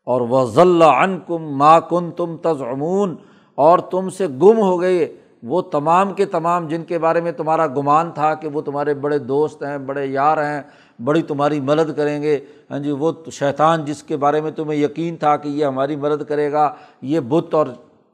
اور 0.06 0.22
وہ 0.22 0.46
ضلع 0.46 0.92
ان 0.92 1.20
کم 1.28 1.58
ما 1.58 1.80
کن 1.80 2.12
تم 2.12 2.38
تزعمون۔ 2.42 3.16
اور 3.56 3.80
تم 3.80 4.10
سے 4.10 4.28
گم 4.28 4.58
ہو 4.62 4.82
گئے۔ 4.82 5.16
وہ 5.44 5.62
تمام 5.62 6.14
کے 6.14 6.26
تمام 6.26 6.68
جن 6.68 6.84
کے 6.84 7.00
بارے 7.00 7.22
میں 7.22 7.32
تمہارا 7.32 7.68
گمان 7.68 8.12
تھا 8.12 8.34
کہ 8.34 8.48
وہ 8.48 8.62
تمہارے 8.62 8.94
بڑے 8.94 9.18
دوست 9.20 9.64
ہیں، 9.64 9.78
بڑے 9.78 10.06
یار 10.06 10.38
ہیں، 10.38 10.62
بڑی 11.04 11.22
تمہاری 11.22 11.60
مدد 11.60 11.98
کریں 11.98 12.22
گے۔ 12.22 12.40
ہاں 12.72 12.80
جی 12.80 12.92
وہ 12.92 13.12
شیطان 13.32 13.86
جس 13.86 14.04
کے 14.04 14.18
بارے 14.18 14.42
میں 14.42 14.52
تمہیں 14.52 14.80
یقین 14.80 15.18
تھا 15.18 15.38
کہ 15.38 15.50
یہ 15.50 15.66
ہماری 15.66 15.96
مدد 15.96 16.24
کرے 16.24 16.52
گا، 16.52 16.74
یہ 17.02 17.20
بت 17.20 17.54
اور 17.54 17.68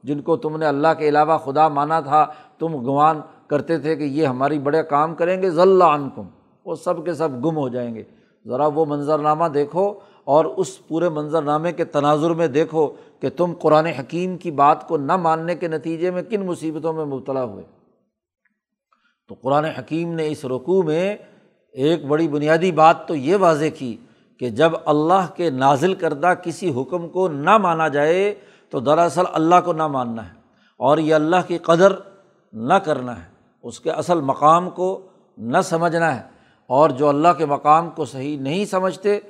جن 0.04 0.20
کو 0.20 0.36
تم 0.36 0.56
نے 0.56 0.66
اللہ 0.66 0.88
کے 0.98 1.08
علاوہ 1.08 1.38
خدا 1.38 1.68
مانا 1.68 2.00
تھا، 2.00 2.26
تم 2.58 2.76
گمان 2.76 3.20
کرتے 3.50 3.78
تھے 3.78 3.96
کہ 3.96 4.02
یہ 4.02 4.26
ہماری 4.26 4.58
بڑے 4.58 4.82
کام 4.82 5.14
کریں 5.14 5.42
گے 5.42 5.50
ضلع 5.50 5.94
عنکم، 5.94 6.26
وہ 6.64 6.74
سب 6.74 7.04
کے 7.04 7.14
سب 7.14 7.44
گم 7.44 7.56
ہو 7.56 7.68
جائیں 7.68 7.94
گے۔ 7.94 8.02
ذرا 8.46 8.66
وہ 8.66 8.84
منظرنامہ 8.84 9.44
دیکھو 9.44 9.94
اور 10.24 10.44
اس 10.44 10.88
پورے 10.88 11.08
منظرنامے 11.08 11.72
کے 11.72 11.84
تناظر 11.84 12.30
میں 12.30 12.46
دیکھو 12.46 12.88
کہ 13.20 13.30
تم 13.36 13.52
قرآن 13.58 13.86
حکیم 13.86 14.36
کی 14.36 14.50
بات 14.50 14.88
کو 14.88 14.96
نہ 14.96 15.16
ماننے 15.16 15.54
کے 15.54 15.68
نتیجے 15.68 16.10
میں 16.10 16.22
کن 16.22 16.46
مصیبتوں 16.46 16.92
میں 16.92 17.04
مبتلا 17.04 17.44
ہوئے۔ 17.44 17.64
تو 19.28 19.34
قرآن 19.42 19.64
حکیم 19.64 20.14
نے 20.14 20.28
اس 20.28 20.44
رقوع 20.44 20.82
میں 20.82 21.16
ایک 21.72 22.06
بڑی 22.06 22.28
بنیادی 22.28 22.72
بات 22.72 23.08
تو 23.08 23.14
یہ 23.14 23.36
واضح 23.36 23.64
کی 23.78 23.96
کہ 24.38 24.50
جب 24.50 24.72
اللہ 24.84 25.26
کے 25.36 25.50
نازل 25.50 25.94
کردہ 25.94 26.32
کسی 26.42 26.70
حکم 26.80 27.08
کو 27.08 27.28
نہ 27.28 27.56
مانا 27.56 27.88
جائے 27.88 28.34
تو 28.70 28.80
دراصل 28.80 29.22
اللہ 29.32 29.54
کو 29.64 29.72
نہ 29.72 29.86
ماننا 29.86 30.24
ہے 30.24 30.34
اور 30.80 30.98
یہ 30.98 31.14
اللہ 31.14 31.36
کی 31.46 31.58
قدر 31.58 31.92
نہ 32.52 32.74
کرنا 32.74 33.18
ہے۔ 33.18 33.39
اس 33.62 33.80
کے 33.80 33.90
اصل 33.90 34.20
مقام 34.20 34.70
کو 34.70 35.00
نہ 35.38 35.60
سمجھنا 35.64 36.16
ہے 36.16 36.20
اور 36.66 36.90
جو 36.90 37.08
اللہ 37.08 37.28
کے 37.38 37.46
مقام 37.46 37.90
کو 37.90 38.04
صحیح 38.04 38.38
نہیں 38.38 38.64
سمجھتے 38.64 39.20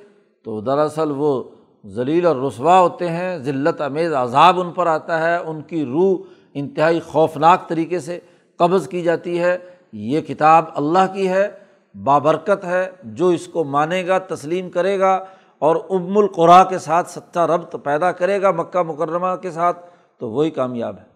تو 0.43 0.61
دراصل 0.61 1.11
وہ 1.15 1.43
ذلیل 1.85 2.25
اور 2.25 2.35
رسوا 2.35 2.79
ہوتے 2.79 3.09
ہیں، 3.09 3.37
ذلت، 3.37 3.81
امیز، 3.81 4.13
عذاب 4.13 4.61
ان 4.61 4.71
پر 4.71 4.87
آتا 4.87 5.21
ہے، 5.21 5.37
ان 5.37 5.61
کی 5.61 5.85
روح 5.85 6.17
انتہائی 6.53 6.99
خوفناک 6.99 7.69
طریقے 7.69 7.99
سے 7.99 8.19
قبض 8.57 8.87
کی 8.87 9.01
جاتی 9.01 9.39
ہے۔ 9.39 9.57
یہ 9.93 10.21
کتاب 10.21 10.65
اللہ 10.75 11.13
کی 11.13 11.29
ہے، 11.29 11.51
بابرکت 12.03 12.65
ہے، 12.65 12.91
جو 13.03 13.27
اس 13.27 13.47
کو 13.47 13.63
مانے 13.63 14.07
گا، 14.07 14.17
تسلیم 14.17 14.69
کرے 14.69 14.99
گا 14.99 15.25
اور 15.59 15.75
ام 15.89 16.17
القرا 16.17 16.63
کے 16.63 16.79
ساتھ 16.79 17.09
سچا 17.09 17.47
ربط 17.47 17.75
پیدا 17.83 18.11
کرے 18.11 18.41
گا 18.41 18.51
مکہ 18.51 18.81
مکرمہ 18.81 19.35
کے 19.41 19.51
ساتھ، 19.51 19.85
تو 20.17 20.29
وہی 20.29 20.49
کامیاب 20.49 20.95
ہے۔ 20.97 21.10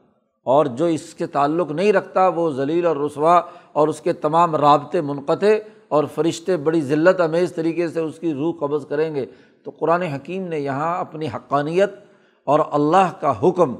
اور 0.46 0.66
جو 0.66 0.86
اس 0.86 1.14
کے 1.14 1.28
تعلق 1.28 1.72
نہیں 1.72 1.94
رکھتا 1.94 2.28
وہ 2.28 2.50
ذلیل 2.50 2.86
اور 2.86 2.96
رسوا 2.96 3.42
اور 3.74 3.88
اس 3.88 4.02
کے 4.02 4.14
تمام 4.14 4.56
رابطے 4.56 5.02
منقطع 5.02 5.54
اور 5.88 6.04
فرشتے 6.16 6.58
بڑی 6.58 6.82
ذلت 6.82 7.22
امیز 7.22 7.54
طریقے 7.56 7.88
سے 7.88 8.00
اس 8.00 8.20
کی 8.20 8.34
روح 8.34 8.54
قبض 8.60 8.86
کریں 8.86 9.16
گے۔ 9.16 9.26
تو 9.64 9.72
قرآن 9.80 10.02
حکیم 10.02 10.48
نے 10.48 10.60
یہاں 10.60 11.00
اپنی 11.00 11.28
حقانیت 11.28 11.90
اور 12.44 12.60
اللہ 12.72 13.12
کا 13.20 13.34
حکم، 13.44 13.76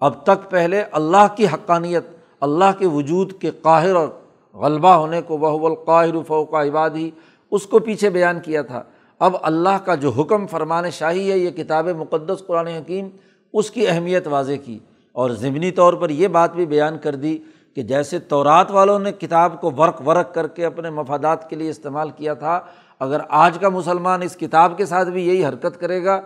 اب 0.00 0.22
تک 0.22 0.50
پہلے 0.50 0.84
اللہ 0.92 1.26
کی 1.36 1.46
حقانیت، 1.46 2.04
اللہ 2.40 2.78
کے 2.78 2.86
وجود 2.86 3.32
کے 3.40 3.50
قاہر 3.62 3.94
اور 3.94 4.08
غلبہ 4.54 4.94
ہونے 4.94 5.22
کو 5.22 5.38
وہ 5.38 5.68
القاہر 5.68 6.22
فوق 6.22 6.54
عبادی، 6.54 7.10
اس 7.50 7.66
کو 7.66 7.78
پیچھے 7.78 8.10
بیان 8.10 8.40
کیا 8.40 8.62
تھا۔ 8.62 8.82
اب 9.18 9.36
اللہ 9.42 9.78
کا 9.84 9.94
جو 9.94 10.10
حکم، 10.10 10.46
فرمان 10.46 10.90
شاہی 10.90 11.32
ہے، 11.32 11.38
یہ 11.38 11.50
کتاب 11.50 11.88
مقدس 11.88 12.46
قرآن 12.46 12.66
حکیم، 12.66 13.08
اس 13.52 13.70
کی 13.70 13.88
اہمیت 13.88 14.26
واضح 14.26 14.58
کی۔ 14.64 14.78
اور 15.14 15.30
ضمنی 15.30 15.70
طور 15.70 15.92
پر 15.92 16.10
یہ 16.10 16.28
بات 16.28 16.54
بھی 16.54 16.66
بیان 16.66 16.98
کر 16.98 17.14
دی 17.14 17.38
کہ 17.74 17.82
جیسے 17.82 18.18
تورات 18.18 18.70
والوں 18.70 18.98
نے 18.98 19.12
کتاب 19.12 19.60
کو 19.60 19.70
ورق 19.78 20.08
ورق 20.08 20.34
کر 20.34 20.46
کے 20.46 20.64
اپنے 20.64 20.90
مفادات 20.90 21.50
کے 21.50 21.56
لیے 21.56 21.70
استعمال 21.70 22.10
کیا 22.10 22.34
تھا، 22.34 22.60
اگر 23.00 23.20
آج 23.28 23.58
کا 23.58 23.68
مسلمان 23.68 24.22
اس 24.22 24.36
کتاب 24.36 24.76
کے 24.76 24.86
ساتھ 24.86 25.08
بھی 25.08 25.28
یہی 25.28 25.44
حرکت 25.44 25.80
کرے 25.80 26.04
گا، 26.04 26.20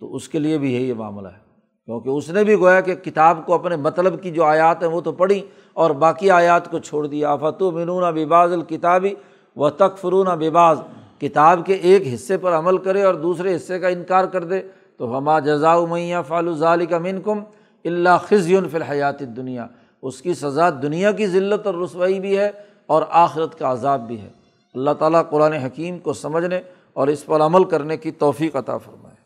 تو 0.00 0.14
اس 0.14 0.28
کے 0.28 0.38
لیے 0.38 0.58
بھی 0.58 0.74
یہی 0.74 0.92
معاملہ 0.92 1.28
ہے۔ 1.28 1.48
کیونکہ 1.86 2.08
اس 2.08 2.30
نے 2.30 2.44
بھی 2.44 2.54
گویا 2.54 2.80
کہ 2.80 2.94
کتاب 2.94 3.46
کو 3.46 3.54
اپنے 3.54 3.76
مطلب 3.76 4.22
کی 4.22 4.30
جو 4.30 4.44
آیات 4.44 4.82
ہیں 4.82 4.90
وہ 4.90 5.00
تو 5.00 5.12
پڑھی 5.12 5.40
اور 5.74 5.90
باقی 5.90 6.30
آیات 6.30 6.70
کو 6.70 6.78
چھوڑ 6.78 7.06
دیا۔ 7.06 7.36
فتو 7.36 7.70
منون 7.70 8.14
بباز 8.14 8.52
الکتابی 8.52 9.14
و 9.56 9.70
تقفرون 9.70 10.26
بباز 10.26 10.80
کتاب 11.20 11.66
کے 11.66 11.74
ایک 11.74 12.14
حصے 12.14 12.38
پر 12.38 12.52
عمل 12.52 12.78
کرے 12.78 13.02
اور 13.02 13.14
دوسرے 13.14 13.56
حصے 13.56 13.78
کا 13.78 13.88
انکار 13.88 14.24
کر 14.24 14.44
دے۔ 14.44 14.60
تو 14.96 15.18
ہما 15.18 15.38
جزا 15.38 15.84
میاں 15.84 16.22
فالوزال 16.22 16.86
کا 16.86 16.98
من 16.98 17.20
کم 17.24 17.40
اللہ 17.88 18.18
خزی 18.22 18.56
فی 18.70 18.76
الحیات 18.76 19.20
دنیا 19.20 19.66
اس 20.02 20.22
کی 20.22 20.34
سزا 20.34 20.70
دنیا 20.70 21.12
کی 21.12 21.26
ذلت 21.26 21.66
اور 21.66 21.74
رسوائی 21.74 22.20
بھی 22.20 22.38
ہے 22.38 22.50
اور 22.86 23.02
آخرت 23.08 23.58
کا 23.58 23.72
عذاب 23.72 24.06
بھی 24.06 24.20
ہے۔ 24.20 24.30
اللہ 24.74 24.90
تعالیٰ 24.98 25.30
قرآن 25.30 25.52
حکیم 25.52 25.98
کو 25.98 26.12
سمجھنے 26.12 26.60
اور 26.92 27.08
اس 27.08 27.26
پر 27.26 27.40
عمل 27.40 27.64
کرنے 27.64 27.96
کی 27.96 28.10
توفیق 28.10 28.56
عطا 28.56 28.78
فرمائے۔ 28.78 29.18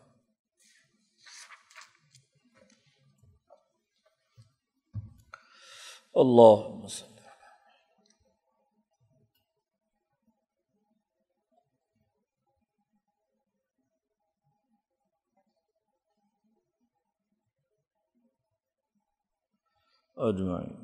اللہ 6.15 6.72
اجمائن 20.17 20.75